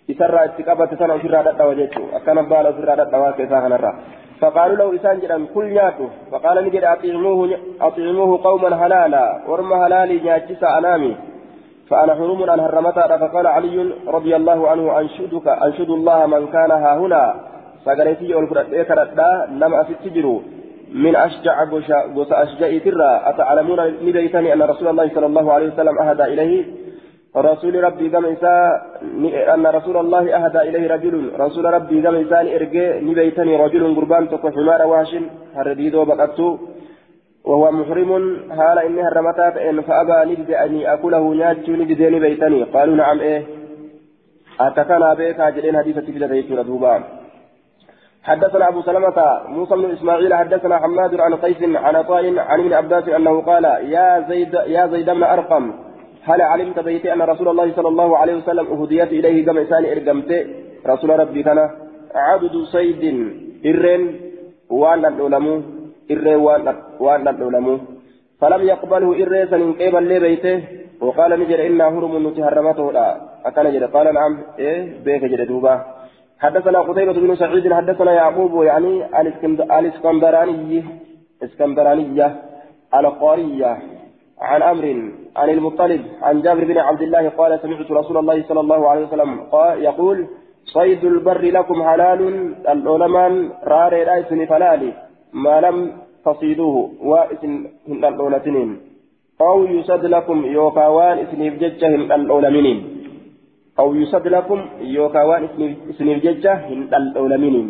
[0.09, 3.93] isarraa itti qabate sana ofirraa dhadhawa jechuu akkana baala ofirraa dhadhawaa keessaa
[4.41, 10.63] فقالوا له إسان جدا كل نياته فقال نجد أطعموه أطعموه قوما هلالا ورم هلالي نياتشس
[10.65, 11.17] أنامي
[11.91, 16.99] فأنا حرم أن هرمتها فقال علي رضي الله عنه أنشدك أنشد الله من كان ها
[16.99, 17.35] هنا
[17.85, 20.41] سقريتي والفرد كردا لم أستجروا
[20.95, 21.65] من أشجع
[22.15, 26.65] غوس أشجع ترى أتعلمون نبيتني أن رسول الله صلى الله عليه وسلم أهدى إليه
[27.37, 28.81] رسول ربي كما إنسان
[29.55, 31.33] أن رسول الله أهدى إليه رجل.
[31.41, 35.25] رسول ربي كما إنسان إرجع نبيتني رجل قربان تكو حمار واشن
[35.55, 36.59] هرديدو بقبتو
[37.45, 38.11] وهو محرم
[38.57, 43.43] حال إني هرمتات إن فأبى نجد أني أكله ناجو نجد نبيتني قالوا نعم إيه.
[44.61, 47.03] أتكنا بك أجلين حديثة في لديك دوبان
[48.23, 53.09] حدثنا أبو سلمة موسى بن إسماعيل حدثنا حماد عن قيس عن عطاء عن ابن عباس
[53.09, 55.88] أنه قال يا زيد يا زيد بن أرقم
[56.29, 60.31] هل علمت بيتي أن رسول الله صلى الله عليه وسلم أهديت إليه كما إنسان إرقمت؟
[60.87, 61.59] رسول ربي كان
[62.15, 63.03] عبد صيد
[63.67, 64.03] إرن
[64.71, 65.63] وأن العلماء
[66.11, 66.37] إرن
[67.01, 67.79] وأن العلماء
[68.41, 70.57] فلم يقبله إرن سن قبل لي بيته.
[71.01, 73.07] وقال نجر إنا هرم نتهرمته لا
[73.49, 74.33] أكن جد قال نعم.
[74.59, 75.75] إيه بيك جد دوبا.
[76.39, 78.93] حدثنا قتيبة بن سعيد حدثنا يعقوب يعني
[79.79, 80.85] الاسكندراني
[81.45, 82.29] إسكندرانية
[82.95, 83.73] القارية.
[84.41, 88.89] عن أمر عن المطلب عن جابر بن عبد الله قال سمعت رسول الله صلى الله
[88.89, 90.27] عليه وسلم قال يقول
[90.65, 92.21] صيد البر لكم حلال
[92.69, 93.33] العلماء
[93.65, 94.93] راري رايسن فلالي
[95.33, 95.77] ما لم
[96.27, 97.53] تصيدوه واسن
[97.89, 98.81] الأولتين
[99.41, 102.79] أو يسد لكم يوكاوان اسن بججهم الأولمين
[103.79, 105.43] أو يسد لكم يوكاوان
[105.91, 107.67] اسن بججهم الأولمين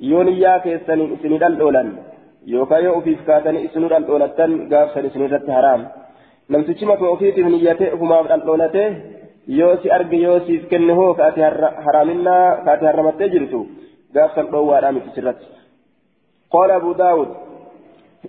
[0.00, 1.88] يونيا كيسن اسن الأولن
[2.46, 5.99] يوكا يوفيف كاتن اسن الأولتن قافسن اسن حرام
[6.52, 8.84] namtichi matuma ofiitiif niyyatee ofumaaf dhal'oolate
[9.58, 11.40] yoo si arge yoo siif kenne hoo kaati
[11.86, 13.60] haraaminaa kaati haramattee jirtu
[14.14, 15.46] gaafsan dhoowwaadhaa miti sirratti
[16.54, 17.28] قال أبو داود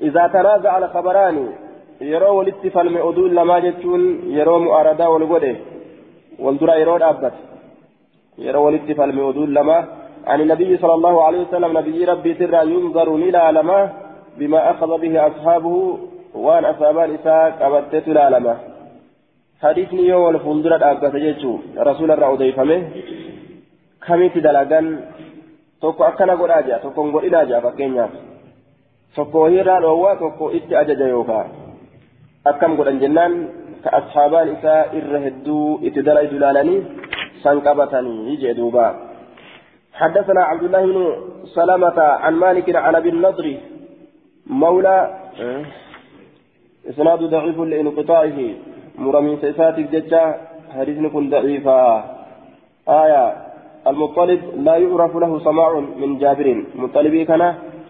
[0.02, 1.38] إذا تنازع الخبران
[2.02, 4.02] يرو ولدت فلم أدول لما جتون
[4.40, 5.56] يرو مؤاردا والغده
[6.40, 7.34] والدرا يرو أبت.
[8.38, 9.78] يرو ولدت فلم أدول لما
[10.28, 13.80] عن النبي صلى الله عليه وسلم نبي ربي سرا ينظر إلى لما
[14.38, 15.98] بما أخذ به أصحابه
[16.46, 18.56] waan asaabaan isaa qabatteetu ilaalama
[19.64, 21.56] hadiisni yoo wal fuuldura dhaabbate jechuu
[21.90, 22.78] rasuula irraa odeeffame
[24.08, 24.88] kamitti dalagan
[25.82, 28.14] tokko akkana godhaa jira tokko hin godhinaa jira fakkeenyaaf
[29.16, 31.46] tokko hojiirraa dhoowwaa tokko itti ajaja yookaa
[32.52, 33.34] akkam godhan jennaan
[33.84, 36.80] ka ashaabaan isaa irra hedduu itti dalaydu ilaalanii
[37.44, 38.88] san qabatanii jee duuba
[40.02, 40.98] حدثنا عبد الله بن
[41.58, 43.46] سلمة عن مالك عن أبي النضر
[44.62, 44.98] مولى
[46.90, 48.40] إسناد ضعيف لانقطاعه
[48.98, 50.24] مرمي سيساتك ججا
[50.76, 51.80] حديث كن ضعيفا
[52.90, 53.24] آية
[53.88, 55.72] المطلب لا يعرف له سماع
[56.02, 57.44] من جابر مطلبي كان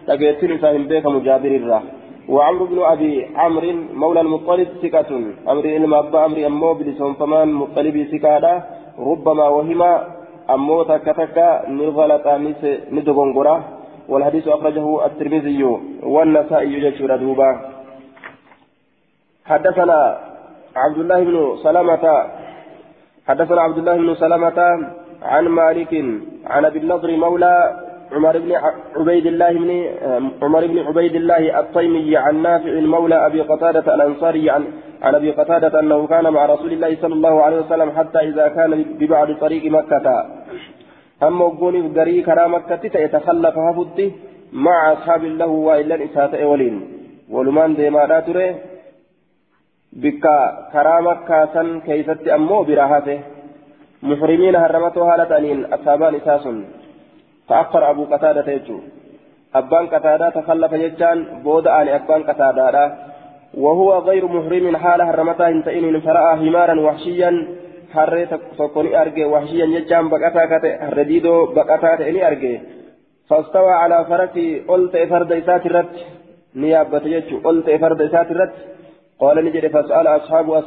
[0.06, 1.82] تقيتني فهم بيك مجابر الراه
[2.28, 3.72] وعمرو بن أبي عمرو
[4.02, 5.10] مولى المطلب ثقة
[5.52, 8.46] أمر إلما أبا أمر أمو بلسون فمان مطلبي ثقة
[8.98, 9.90] ربما وهما
[10.54, 11.36] أمو تكتك
[11.68, 12.26] نرغلة
[12.96, 13.56] ندغنغرة
[14.08, 15.62] والحديث أخرجه الترمذي
[16.02, 17.71] والنسائي جشور دوبا
[19.46, 20.18] حدثنا
[20.76, 22.26] عبد الله بن سلمة
[23.28, 24.58] حدثنا عبد الله بن سلمة
[25.22, 25.94] عن مالك
[26.46, 27.80] عن أبي النضر مولى
[28.12, 28.52] عمر بن
[28.96, 29.70] عبيد الله بن
[30.42, 34.64] عمر بن عبيد الله الطيمي عن نافع مولى أبي قتادة الأنصاري عن
[35.02, 38.84] عن أبي قتادة أنه كان مع رسول الله صلى الله عليه وسلم حتى إذا كان
[38.98, 40.26] ببعض طريق مكة.
[41.22, 44.12] أما وقوني بقري كرا مكة يتخلف هفدي
[44.52, 46.76] مع أصحاب له وإلا إساءة ولين
[47.30, 48.71] ولمان ديما لا تري
[50.00, 53.20] bikka karaa makkaa san keeysatti ammoo bira hafe
[54.02, 56.66] muhrimiina harramatoo haala ta'aniin asaabaan isaa sun
[57.48, 58.80] ta'affar abuu qataadata jechuu
[59.60, 62.84] abbaan qataadaa takallafa jechaan booda ani abbaan qataadaadha
[63.64, 67.46] وهو غير محرم حال حرمتها انتئن فرأى حمارا وحشيا
[67.94, 68.26] harree
[68.56, 72.52] tokko ni arge wahshiyyan jechaan baqataa kate harre diidoo baqataa ta'e ni arge
[73.28, 76.00] fastawaa calaa farasii ol ta'e farda isaati irratti
[76.54, 77.08] ni yaabbate
[79.22, 80.60] قال نجد فسأل أصحابه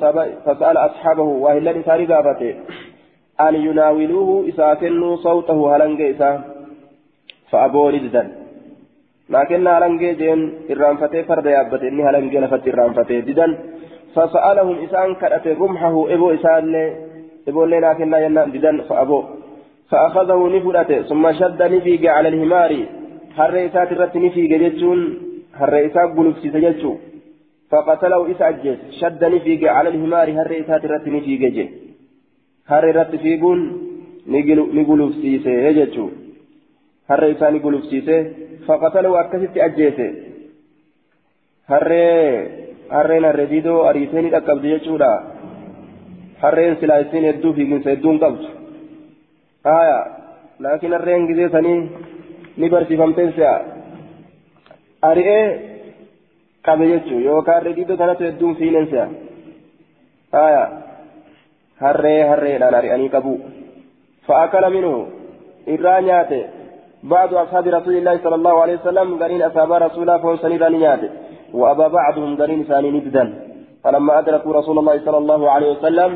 [0.46, 2.54] فسأل أصحابه وهلا إساري قافته
[3.48, 6.30] أن يناولوه إساكنوا صوته هلنج إسا
[7.50, 8.24] فأبوا رجدا
[9.30, 10.40] لكن هلنج جين
[10.72, 13.48] إرانفتي فرد يابت إني هلنج لفت إرانفتي جدا.
[14.16, 16.76] فسألهم إسان كرأت رمحه إبو إسان
[17.48, 19.24] إبو لي لكن لا ينام جدا فأبوا.
[19.90, 22.72] فأخذه نفلته ثم شد نفيق على الهمار.
[23.38, 25.00] هر إسات الرت نفيق جتون
[25.60, 26.98] هر إسات قلوب سيسجتون.
[27.72, 31.66] فقتله إسا أجيس شدني فيك على الهمار هر إسات رت نفيق جي
[32.72, 33.60] هر رت فيقون
[34.78, 36.06] نقلوب سيسي يجتشو
[37.10, 38.18] هر إسا نقلوب سيسي.
[38.68, 39.98] فقتله أكست أجيس
[41.72, 41.92] هر
[42.92, 45.12] هرين الرديدو أريسيني تقبض جتشو لا
[46.44, 48.44] هرين سلايسين يدو فيقين سيدون قبض
[49.66, 50.00] آية.
[50.60, 51.76] لكن الرين جزي سني
[52.58, 53.52] نبرسي فمتنسى
[55.04, 55.40] أرئي
[56.68, 59.08] qabe jechuun yookaan reediidoo kanatu hedduun fiinensa
[60.38, 60.64] haya
[61.84, 63.40] harree harreedhaan ari'anii qabu.
[64.28, 64.94] Fa'aakala minhu
[65.78, 66.42] irraa nyaate.
[67.06, 71.00] بعض أصحاب رسول الله صلى الله عليه وسلم قرين أصحاب رسول الله فهم سنيرا نيات
[71.54, 73.26] وأبى بعضهم قرين ثاني نبدا
[73.84, 76.12] فلما أدركوا رسول الله صلى الله عليه وسلم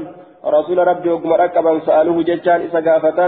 [0.45, 3.20] رسول ربي وقم ركبا سألوه ججان إسقافة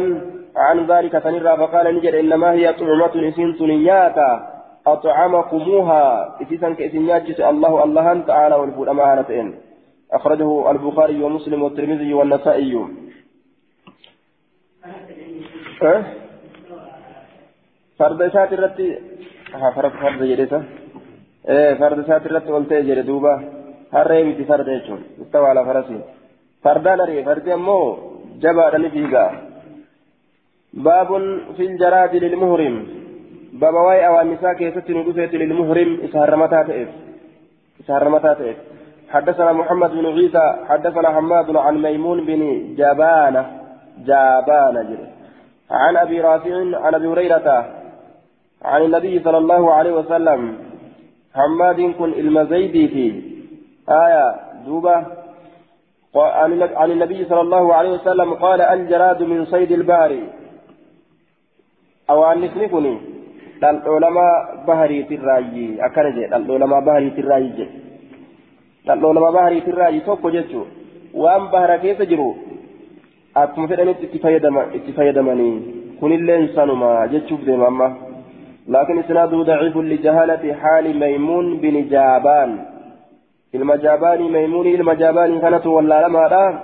[0.55, 4.29] عن ذلك سنيرا فقال نجد إنما هي طعمة إسنت نياتا
[4.87, 6.35] أطعمكموها.
[6.41, 9.55] إتيسا كإسنياتي الله الله تعالى والفول أمانتين
[10.11, 12.87] أخرجه البخاري ومسلم والترمذي والنسائي.
[15.83, 16.03] أه؟
[17.99, 18.99] فرد سات الرتي
[19.75, 20.63] فرد فرد جريسة
[21.49, 23.33] إيه فرد سات الرتي قلت جري دوبا.
[23.93, 25.03] هرّي متي فرد يجون.
[25.21, 25.99] استوى على فرسي.
[26.63, 27.97] فردان ري فرد أمو
[28.41, 29.25] جبا فيها.
[30.73, 31.09] باب
[31.57, 33.00] في الجراد للمهرم.
[33.53, 36.89] بابا واي أو النساء كيست ندفت للمهرم اسهرمتا تئف
[37.81, 38.57] اسهرمتا تئف
[39.09, 42.41] حدثنا محمد بن عيسى حدثنا حماد عن ميمون بن
[42.75, 43.61] جبانة
[44.07, 45.07] جابانة جري
[45.71, 47.47] عن أبي رافع عن أبي هريرة
[48.61, 50.57] عن النبي صلى الله عليه وسلم
[51.35, 53.21] حماد كن المزيدي في
[53.89, 54.35] آية
[54.65, 55.05] دوبة
[56.75, 60.19] عن النبي صلى الله عليه وسلم قال الجراد من صيد البحر
[62.09, 63.10] أو أن نسنكني
[64.67, 67.65] بحري تراجي أكنجي العلماء بحري تراجي
[68.89, 70.63] العلماء بحري تراجي توكو جتشو
[71.13, 72.35] وأن بحر كيف جرو
[73.35, 74.05] akkuma fedhanitti
[74.75, 75.55] itti fayyadamanii
[75.99, 77.87] kunillee insanuma jechuuf deema amma.
[78.67, 82.65] لكن إسناده ضعيف لجهالة حال ميمون بن جابان
[83.55, 86.59] المجاباني ميمون المجاباني كانت ولا لما لا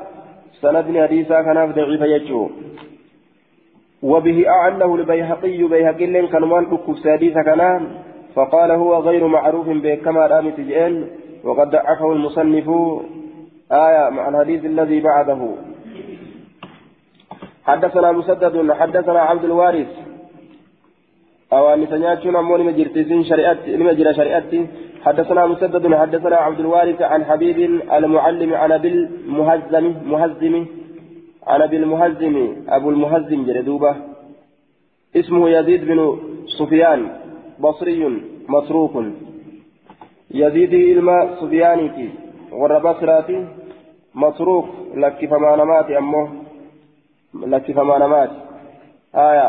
[0.61, 2.49] سند حديثا كان ضعيف يجو
[4.03, 6.65] وبه أعنه البيهقي بيهقي لين كان مان
[7.05, 7.87] حديثا كان
[8.35, 11.07] فقال هو غير معروف بكما رامت جئن
[11.43, 12.69] وقد ضعفه المصنف.
[13.71, 15.41] آية مع الحديث الذي بعده.
[17.65, 19.87] حدثنا مسدد حدثنا عبد الوارث.
[21.53, 24.67] أو أن سنياتشون أمون مجرتين شريعت مجرى شريعتي
[25.05, 27.57] حدثنا مسدد حدثنا عبد الوارث عن حبيب
[27.93, 30.65] المعلم عن أبي المهزم مهزم.
[31.47, 32.35] عن أبي المهزم
[32.69, 33.95] أبو المهزم جلدوبة.
[35.15, 35.99] اسمه يزيد بن
[36.59, 37.01] سفيان
[37.59, 38.01] بصري
[38.49, 38.95] متروك
[40.31, 42.09] يزيد إلما سفياني
[42.51, 43.47] وربصراتي
[44.15, 46.25] متروك لك فما نمات أمه
[47.33, 48.31] لك فما نمات
[49.15, 49.47] آية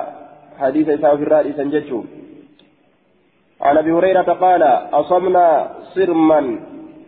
[0.59, 2.01] حديث إسحاق في الرأي سنجتشو
[3.61, 4.63] عن أبي هريرة قال
[5.01, 5.47] أصمنا
[5.95, 6.41] صرما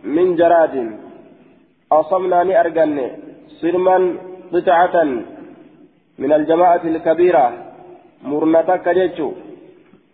[0.03, 0.75] من جراد.
[1.91, 2.97] أصمنا نأرجن
[3.61, 3.97] صرما
[4.53, 4.95] قطعة
[6.21, 7.45] من الجماعة الكبيرة.
[8.31, 9.29] مرنتك جتشو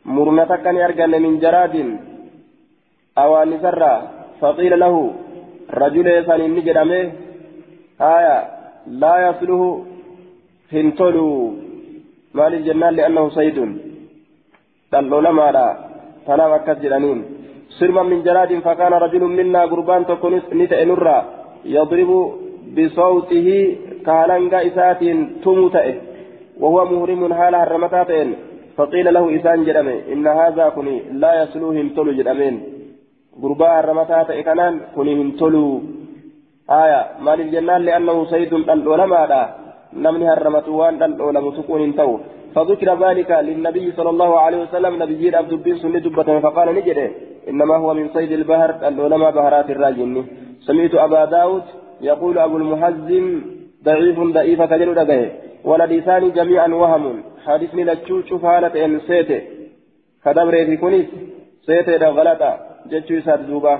[0.05, 1.75] مرنتك نأرجن من جراد.
[3.17, 3.93] أو نسرى
[4.41, 4.95] فقيل له
[5.81, 6.77] رجل يسان نجد
[8.15, 8.37] آية
[9.01, 9.61] لا يصله
[10.73, 11.27] هنتلو
[12.37, 13.57] مال الجنان لأنه صيد.
[14.91, 15.67] دلو لما لا
[16.27, 17.19] تنام أكد جلانين
[17.77, 21.17] سرما من جراد فكان رجل منا قربان تكون نتأنرا
[21.75, 22.11] يضرب
[22.75, 23.47] بصوته
[24.05, 25.01] كالنغا إسات
[25.43, 25.95] تموتئه
[26.61, 28.29] وهو مهرم حال هرمتاتين
[28.77, 32.55] فقيل له إسان جرمي إن هذا كني لا يسلوهم تلو جرمين.
[33.41, 35.65] قربا هرمتات كنان كني تلو
[36.81, 38.17] آية مال الجنان لأنه
[39.01, 39.41] لما لا
[40.03, 42.11] نمني هرمت وان دلو لمسكون تو
[42.55, 47.07] فذكر ذلك للنبي صلى الله عليه وسلم نبي عبد بن سنة دبة فقال نجده
[47.49, 50.13] إنما هو من صيد البحر العلماء بهرات الراجن
[50.67, 51.65] سمعت أبا داود
[52.01, 53.41] يقول أبو المهزم
[53.83, 55.31] ضعيف ضعيف كجل دقه.
[55.63, 57.23] ولديسان جميعا وهم.
[57.45, 59.41] حديثني لتشوش فالة إن سيته
[60.25, 61.05] كدبر في كنيس
[61.65, 62.57] سيته غلطة.
[62.91, 63.79] جتشو ساد دوبا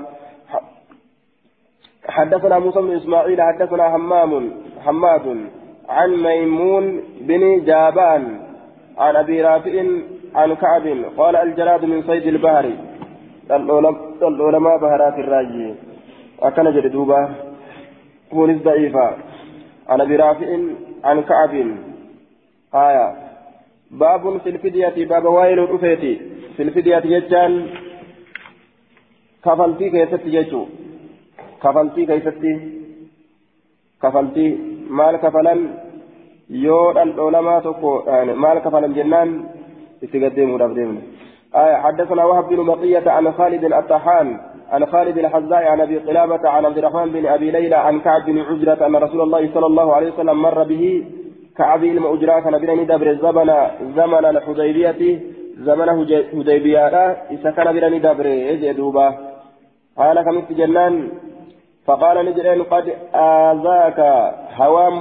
[2.08, 4.50] حدثنا موسى بن إسماعيل حدثنا حمام
[4.84, 5.26] حماد
[5.88, 6.84] عن ميمون
[7.20, 8.40] بن جابان
[8.98, 9.84] عن أبي رافع
[10.34, 12.66] عن كعب قال الجراد من صيد البحر.
[14.22, 15.74] العلماء بهرات الراجي
[16.42, 17.28] وكان جدوبة
[18.30, 19.16] كونس ضعيفة.
[19.88, 20.48] عن أبي رافع
[21.04, 21.54] عن كعب.
[22.74, 23.06] آية.
[23.90, 26.20] باب في الفدية باب وائل الأفيتي
[26.56, 27.52] في الفدية يجان
[29.44, 30.66] كفلتي كيست يجو
[31.62, 32.42] كفلتي كيست.
[34.02, 34.46] كفلتي
[34.90, 35.60] مال كفلن.
[36.50, 37.90] yoo dhal'oolamaa tokko
[38.36, 39.32] maal kafalan jennaan
[40.02, 41.02] itti gaddeemuudhaaf deemne
[41.84, 44.40] حدثنا وهب بن بقية عن خالد الطحان
[44.72, 48.38] عن خالد الحزاء عن أبي قلابة عن عبد الرحمن بن أبي ليلى عن كعب بن
[48.38, 51.04] عجرة أن رسول الله صلى الله عليه وسلم مر به
[51.58, 53.50] كعب المؤجرة كان بن دبر زمن
[53.96, 55.20] زمن الحديبية
[55.66, 55.88] زمن
[56.36, 56.86] حديبية.
[57.34, 59.08] إذا كان بن دبر يجدوبا
[59.98, 60.94] قال كمت جنان
[61.86, 64.00] فقال نجرين قد آذاك
[64.58, 64.94] هوام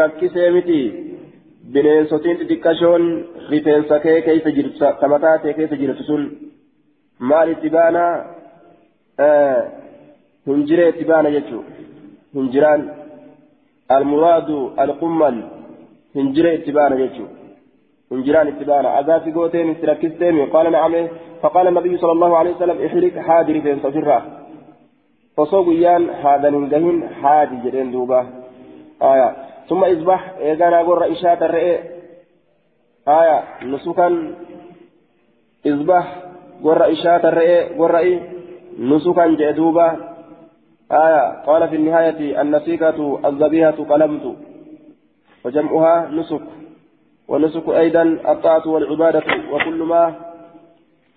[0.00, 0.80] rakkisee miti
[1.72, 3.04] bineensotiin xixiqqashoon
[3.50, 6.22] rifeensa kee keessa jirtu tamataa kee keessa jirtu sun
[10.46, 11.72] hinjiree itti baana jechuudha
[12.34, 12.82] hinjiraan
[13.96, 15.36] almuraadu alqummal
[16.16, 17.34] hinjiree itti baana jechuudha
[18.10, 21.02] hinjiraan itti baana azaafi gooteen si rakkisteemi qaala na'ame
[21.44, 22.78] فقال النبي صلى الله عليه وسلم
[23.26, 24.22] حادي رفeensa ofirraa
[25.36, 28.20] osoo guyyaan haadanin gahin haadi jedheen duuba
[29.02, 29.36] آية
[29.68, 31.78] ثم اذبح اذا قر إشاة الرئي
[33.08, 34.34] آية نسكا
[35.66, 36.23] اذبح
[36.64, 38.20] قر إشاة الرئي قر
[38.78, 39.88] نسكا جدوبا
[40.92, 44.36] آية قال في النهاية النسيكة الذبيحة قلمت
[45.44, 46.46] وجمعها نسك
[47.28, 50.14] ونسك أيضا الطاعة والعبادة وكل ما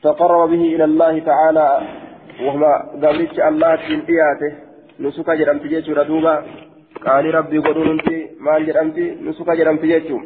[0.04, 1.82] تقرب به إلى الله تعالى
[2.42, 2.74] وهما
[3.04, 4.52] قبلت الله تنبياته
[5.00, 6.44] نسك جرمت جيش ردوبا
[7.06, 9.18] rabbii godhuun hundi maal jedhamti?
[9.22, 10.24] Nusuka jedhamti jechuun.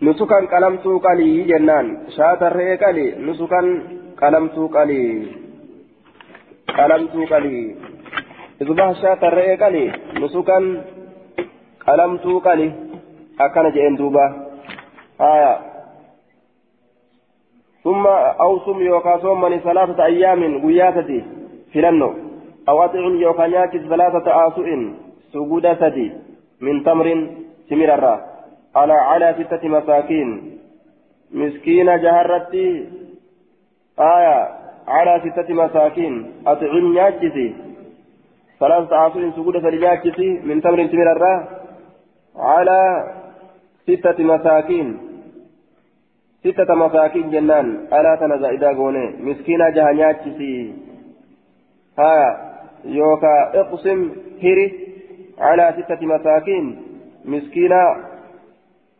[0.00, 1.86] Nusukan qalamtuu qalii jennaan
[2.16, 3.66] shaatarree qalii nusukan
[4.20, 5.10] qalamtuu qalii
[6.76, 7.64] qalamtuu qalii
[8.62, 9.88] isbah shaatarree qalii
[10.20, 10.64] nusukan
[11.86, 12.70] qalamtuu qalii
[13.46, 14.24] akkana jedheen duuba
[15.18, 15.54] haya
[17.84, 18.06] ثم
[18.46, 21.18] أوصم يوكا صومني ثلاثة أيام قياتتي
[21.72, 22.10] فلنو
[22.68, 24.68] أو أطعم يوكا ناكس ثلاثة آسوء
[25.32, 26.06] سجود سدي
[26.60, 27.06] من تمر
[27.68, 28.37] سمير الرّ
[28.76, 30.58] على على ستة مساكين.
[31.30, 32.88] مسكين جهرتي.
[33.98, 34.48] آية
[34.88, 36.32] على ستة مساكين.
[36.46, 37.54] أطعم ناجسي
[38.60, 41.48] ثلاثة عاصر سجود فلناجسي من تمر تمر الراه
[42.36, 42.80] على
[43.82, 44.98] ستة مساكين.
[46.44, 47.66] ستة مساكين جنان.
[47.92, 49.06] ألا تنزع إذا قوني.
[49.20, 50.74] مسكين جها ناجسي
[51.98, 52.30] آية
[52.84, 54.00] يوكا اقسم
[54.42, 54.66] هري.
[55.38, 56.64] على ستة مساكين.
[57.24, 57.82] مسكينة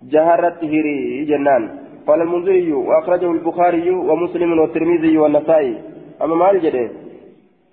[0.02, 1.78] جهرت هري جنان.
[2.06, 5.74] قال المنذري وأخرجه البخاري ومسلم والترمذي والنسائي.
[6.22, 6.90] أما ما الجده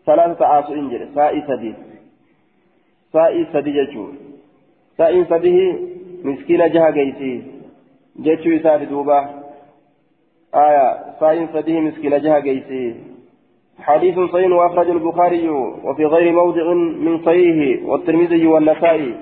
[0.06, 1.74] ثلاثة عاصين جده سائي سدي.
[3.14, 4.06] سائي سدي جتشو
[4.98, 5.80] سائي سديه
[6.24, 7.42] مسكين جها جيسي
[8.20, 9.20] جتشو يسار دوبا
[10.56, 10.88] آية.
[11.20, 12.96] سائي سديه مسكين جها جيسي
[13.80, 19.14] حديث صحيح وأخرج البخاري وفي غير موضع من صحيحه والترمذي والنسائي.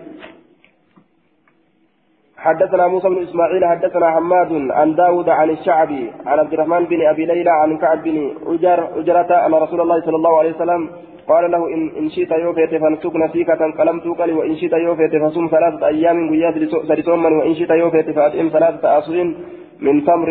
[2.44, 7.26] حدثنا موسى بن إسماعيل حدثنا حماد عن داود عن الشعبي عن عبد الرحمن بن أبي
[7.26, 8.18] ليلى عن كعب بن
[8.48, 10.90] عجر عجرة أن رسول الله صلى الله عليه وسلم
[11.28, 15.88] قال له ان إن شئت يوفيت فانسك نسيكة قلمت قلي وإن شئت يوفيت فصم ثلاثة
[15.88, 16.18] أيام
[16.88, 19.16] سرسوما وإن شئت يوفيت فاتم ثلاثة اصل
[19.86, 20.30] من تمر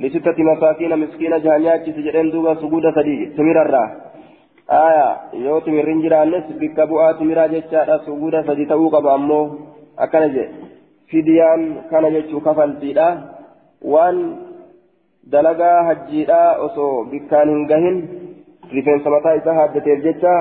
[0.00, 3.88] لستة مساكين مسكين جهنيات سجدين دوبا سجود سدي سمير الراه
[4.86, 5.06] آية
[5.44, 9.40] يوتي من رنجرا الناس بكبوات ميرا جتشا سجود سدي توقع بأمو
[10.04, 10.44] أكنجي.
[11.10, 13.08] Fidiyaan kana jechuu kafaltiidha
[13.92, 14.18] waan
[15.32, 17.98] dalagaa hajjiidha osoo bikkaan hin gahin
[18.72, 20.34] rifeensa mataa isaa haaddateef jecha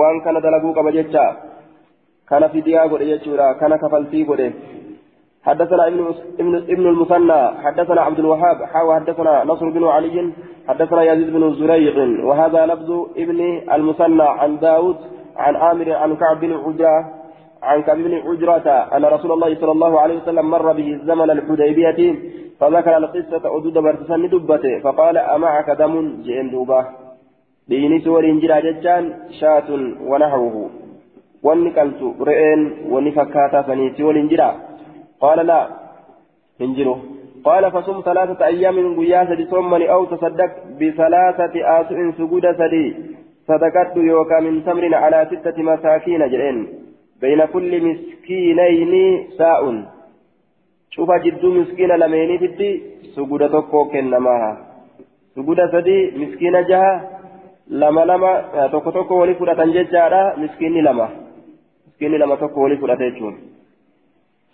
[0.00, 1.26] waan kana dalaguu qaba jecha
[2.32, 4.50] kana fidiyaa godhe jechuudha kana kafaltii godhe
[5.46, 10.32] حدثنا ابن ابن المثنى حدثنا عبد الوهاب حاوى حدثنا نصر بن علي
[10.68, 13.40] حدثنا يزيد بن زريق وهذا لفظ ابن
[13.72, 14.96] المثنى عن داود
[15.36, 17.04] عن عامر عن كعب بن عجاه
[17.62, 22.14] عن كعب بن عجرة أن رسول الله صلى الله عليه وسلم مر به الزمن الحديبية
[22.60, 26.86] فذكر القصة أدود برتسن دبته فقال أمعك دم؟ جئن دوبة.
[27.68, 29.04] ديني سور إنجرا ججان
[29.40, 29.68] شاة
[30.10, 30.70] ونحوه
[31.42, 34.50] ونكلت رئين ونفكاتا سنيتي والإنجرا
[35.20, 35.68] قال لا.
[36.60, 36.96] انجروا
[37.44, 42.86] قال فصم ثلاثة أيام قياسة ثمني أو تصدق بثلاثة آسع سجود سدي
[43.48, 46.28] صدقت يوكا من تمر على ستة مساكين.
[46.28, 46.85] جئن.
[47.20, 48.92] بين كل مسكينين
[49.38, 49.62] ساء
[50.90, 52.70] شوف جدو مسكين لميني تدي
[53.14, 54.52] سجودة توكو كنماها
[55.36, 56.92] سجودة سدي مسكين جها
[57.68, 58.32] لما لما
[58.72, 61.08] توكو توكو ولي فرة ججارة مسكين لما
[61.88, 63.34] مسكين لما توكو ولي فرة جون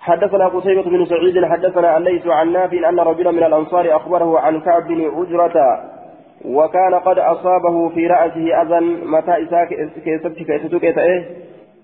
[0.01, 4.61] حدثنا قتيبة بن سعيد حدثنا عن ليس عن نافع أن رجلا من الأنصار أخبره عن
[4.61, 5.57] كعب بن عجرة
[6.45, 8.81] وكان قد أصابه في رأسه أذى
[9.15, 9.69] متى إساك
[10.05, 10.85] كيستك كيستك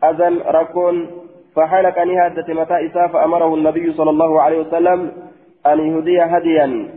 [0.05, 1.07] أذن ركون
[1.55, 5.12] فحلق أن يهدت متى فأمره النبي صلى الله عليه وسلم
[5.66, 6.88] أن يهدي هديا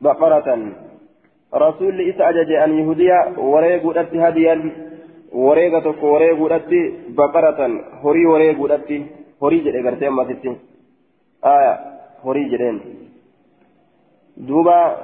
[0.00, 0.72] بقرة.
[1.54, 2.30] رسول إساء
[2.64, 4.72] أن يهدي وريق أتي هديا
[5.32, 7.60] وريق تك وريق أتي بقرة.
[8.04, 9.06] هري وريق أتي
[9.42, 10.56] هري جري قرتين ما تتي
[11.44, 11.74] آية
[12.24, 12.80] هري جرين
[14.36, 14.96] دوبا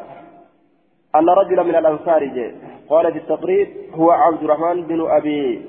[1.17, 2.23] أن رجلا من الأنصار
[2.89, 5.63] قال في التقريب هو عبد الرحمن بن أبي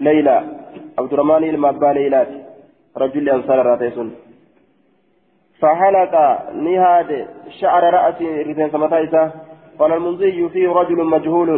[0.00, 0.65] ليلى.
[0.98, 2.30] عبد الرحمن المبا ليلات
[2.96, 4.08] رجل أنصار راتيسون
[5.60, 6.14] فحلق
[6.66, 7.10] نهاد
[7.60, 9.22] شعر رأسي رفين سمتايسا
[9.78, 11.50] قال المنزي فيه رجل مجهول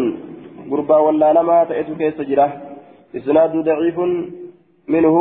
[0.71, 2.53] قربا ولا لما تأتي كيس جراه
[3.17, 3.99] إسناد ضعيف
[4.89, 5.17] منه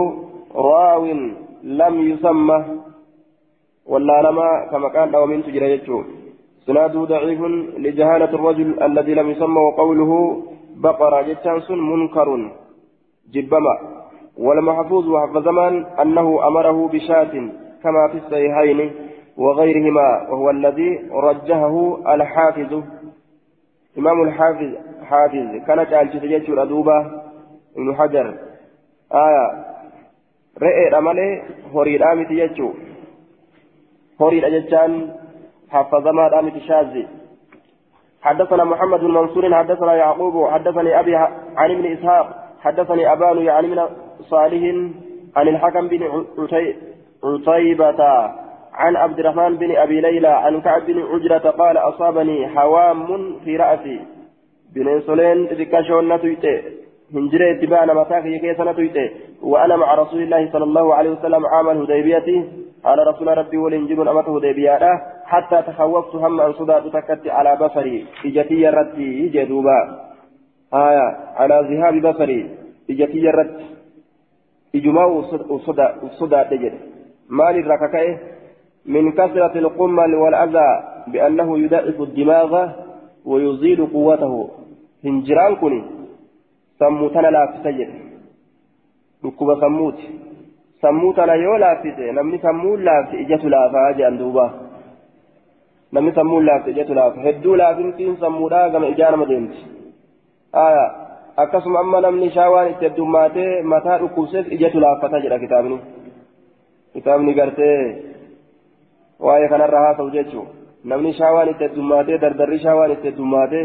[0.55, 1.05] راو
[1.81, 2.59] لم يسمى
[3.91, 6.03] ولا لما كما كان لو من تجرى يجو
[6.63, 7.41] إسناد ضعيف
[7.83, 10.11] لجهالة الرجل الذي لم يسمى وقوله
[10.83, 12.29] بقرة جتانس منكر
[13.33, 13.77] جبما
[14.37, 17.33] والمحفوظ وحفظ زمان أنه أمره بشاة
[17.83, 18.91] كما في الصحيحين
[19.37, 22.83] وغيرهما وهو الذي رجحه الحافظ.
[23.97, 24.69] إمام الحافظ
[25.03, 26.99] حافظ كان جعل تجيش الأدوبة
[27.77, 28.35] ابن حجر.
[29.13, 29.65] آية
[30.61, 32.69] رئي رمالي هوري رامي تجيشو
[34.21, 35.15] هوري رججان
[35.69, 37.07] حفظ زمان رامي تشازي
[38.21, 41.15] حدثنا محمد بن منصور حدثنا يعقوب حدثني أبي
[41.55, 42.46] عن ابن إسحاق.
[42.61, 43.79] حدثني أبان يعني من
[44.21, 44.63] صالح
[45.35, 46.25] عن الحكم بن
[47.23, 48.03] عتيبة
[48.73, 53.99] عن عبد الرحمن بن أبي ليلى عن كعب بن عجرة قال أصابني حوام في رأسي.
[54.75, 56.61] بن سلين تذكشون نتويته.
[57.13, 59.09] هنجري اتباعنا مساكي كيس نتويته.
[59.43, 62.45] وأنا مع رسول الله صلى الله عليه وسلم عام الهديبية.
[62.83, 64.79] قال رسول ربي ولنجب أمته هديبية
[65.25, 68.05] حتى تخوفت هم أن صدى تكت على بصري.
[68.25, 70.06] إجتي ردي جدوبا.
[70.73, 72.49] آية على ذهاب بصري.
[72.89, 73.59] إجتي رد
[74.75, 75.05] إجماع
[76.03, 76.73] وصدى تجد.
[77.29, 78.17] مال الرككة.
[78.85, 80.69] من كثرة القمل والأذى
[81.07, 82.69] بأنه يضعف الدماغ
[83.25, 84.49] ويزيل قوته.
[85.05, 85.83] هنجران كني
[86.79, 87.89] سموتنا لا تسجد.
[89.25, 89.99] ركوب سموت.
[90.81, 91.99] سموتنا يو لا تسجد.
[91.99, 94.47] نمني سمول لا تسجد لا فاجأ دوبا.
[95.93, 99.53] نمني سمول لا تسجد لا هدو لا تنسين سمودا كما إجانا مدينت
[100.55, 101.07] آية
[102.01, 105.77] namni shaawaan itti heddummaatee mataa dhukkubseef ijatu laaffata jedha kitaabni
[106.93, 107.79] kitaabni gartee
[109.25, 110.47] waa'ee kanarra haasa'u jechuun
[110.83, 113.63] namni shaawaan itti heddummaatee dardarri shaawaan itti heddummaatee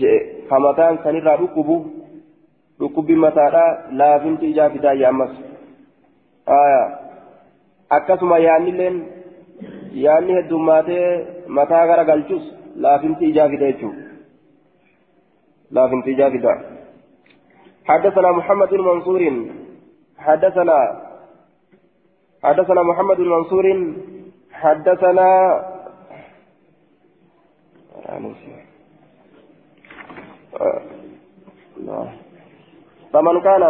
[0.00, 1.76] je'e hamataan sanirraa dhukkubu
[2.80, 3.70] dhukkubbiin mataadhaa
[4.00, 5.32] laafinti ijaa fidaayya ammas
[7.90, 8.96] akkasuma yaannilleen
[10.04, 11.06] yaanni heddummaatee
[11.60, 12.44] mataa gara galchus
[12.86, 14.07] laafinti ijaa fida jechuudha
[15.70, 16.54] laafinti ijaa fida
[17.88, 19.20] حدثنا محمد بن منصور.
[20.18, 20.78] حدثنا
[22.44, 23.28] حدثنا محمد بن
[24.52, 25.28] حدثنا
[33.12, 33.62] فمن كان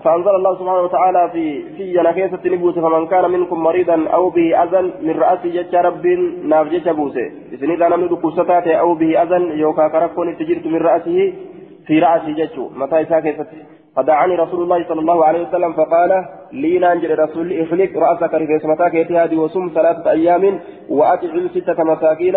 [0.00, 4.92] فأنزل الله سبحانه وتعالى في في نكيسة نبوس فمن كان منكم مريضا أو به أذى
[5.02, 6.06] من رأسه جج رب
[6.44, 7.30] نافجة بوسه.
[7.52, 11.32] إذن إذا لم يدك أو به أذى يوكا كركون تجرت من رأسه
[11.86, 13.46] في رأسه جج متى ساكت
[13.96, 19.12] فدعاني رسول الله صلى الله عليه وسلم فقال لي نانجل رسول اخلق رأسك رفيس متاك
[19.12, 22.36] هذه وسم ثلاثة أيام وأطعم ستة مساكين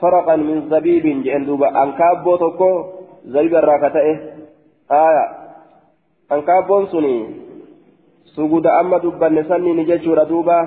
[0.00, 2.84] فرقا من زبيب جندوبا أنكاب بوتوكو
[3.24, 5.41] زبيب الراكتة آية.
[6.32, 7.16] أنكاب بونسوني
[8.36, 10.58] سجود أما دبا نسني نججور دوبا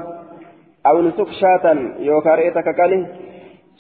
[0.88, 3.00] أو نسك شاتا يوكاريتك كالي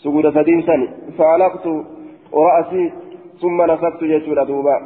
[0.04, 1.66] سجود سدين سني فعلقت
[2.34, 2.84] رأسي
[3.42, 4.78] ثم نسبت ججور دوبا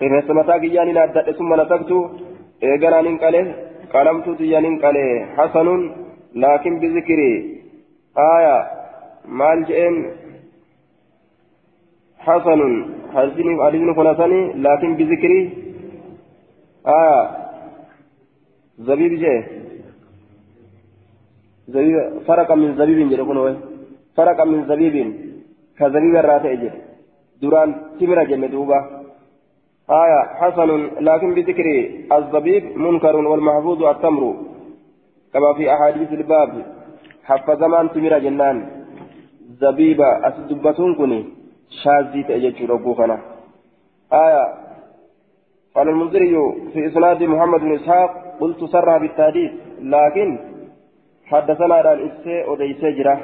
[0.00, 1.96] rifeensa mataa kiyyaan hin addadhe summa nasabtu
[2.68, 3.40] eeganaan hin qale
[3.94, 5.02] qalamtu tiyyaan hin qale
[5.38, 5.82] hasanun
[6.44, 7.32] laakin bizikiri
[8.26, 8.54] aya
[9.40, 9.98] maal je'een
[12.28, 12.74] hasanun
[13.16, 13.56] hadisni
[13.98, 14.96] kun hasani laakin
[16.84, 17.18] bizikiri aya
[18.78, 19.62] zabiib jee
[22.26, 23.22] فرق من زبيب جل
[24.16, 24.96] فرق من زبيب.
[25.78, 26.74] كزبيب الراتئ جل
[27.40, 28.78] duraan timira jenne duuba
[29.90, 30.70] آية حسن
[31.00, 31.66] لكن بذكر
[32.12, 34.36] الزبيب منكر والمحفوظ التمر.
[35.32, 36.66] كما في أحاديث الباب
[37.24, 38.66] حفظ زمان تمر جنان.
[39.60, 41.24] زبيبة أسدبتون كني
[41.82, 43.18] شاذي تأجج ربوكنا
[44.12, 44.44] آية
[45.74, 46.36] قال المنذري
[46.72, 48.10] في إسناد محمد بن إسحاق
[48.40, 49.50] قلت سرها بالتحديث
[49.80, 50.38] لكن
[51.26, 53.20] حدثنا على الإساء وديس جرة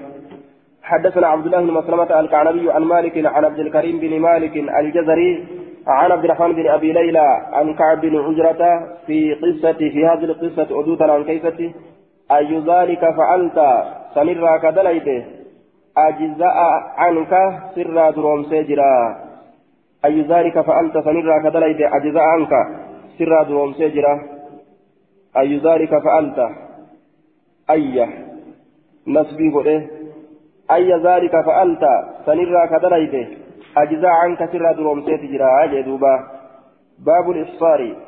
[0.82, 5.44] حدثنا عبد الله بن مسلمة الكعنبي عن مالك عن عبد الكريم بن مالك الجزري
[5.86, 8.62] عن عبد الرحمن بن أبي ليلى عن كعب بن عجرة
[9.06, 11.72] في قصة في هذه القصة أدوتا عن كيفتي
[12.32, 13.84] أي ذلك فعلت
[14.14, 15.24] سنرى كدليته
[15.98, 16.56] أجزاء
[16.96, 17.32] عنك
[17.74, 19.27] سر دروم سجرا.
[20.04, 22.52] أي ذلك فعلت سنرى كدليته أجزاء عنك.
[23.18, 24.14] سر دروم سجرا
[25.36, 26.38] أي ذلك فعلت
[27.70, 28.08] أي.
[29.06, 29.86] نسبي قده.
[30.70, 31.84] أي ذلك فعلت
[32.26, 33.26] سنرى كدليته
[33.76, 36.14] أجزاء عنك سر دروم سجرا أجدوبا
[36.98, 38.07] باب الإفطار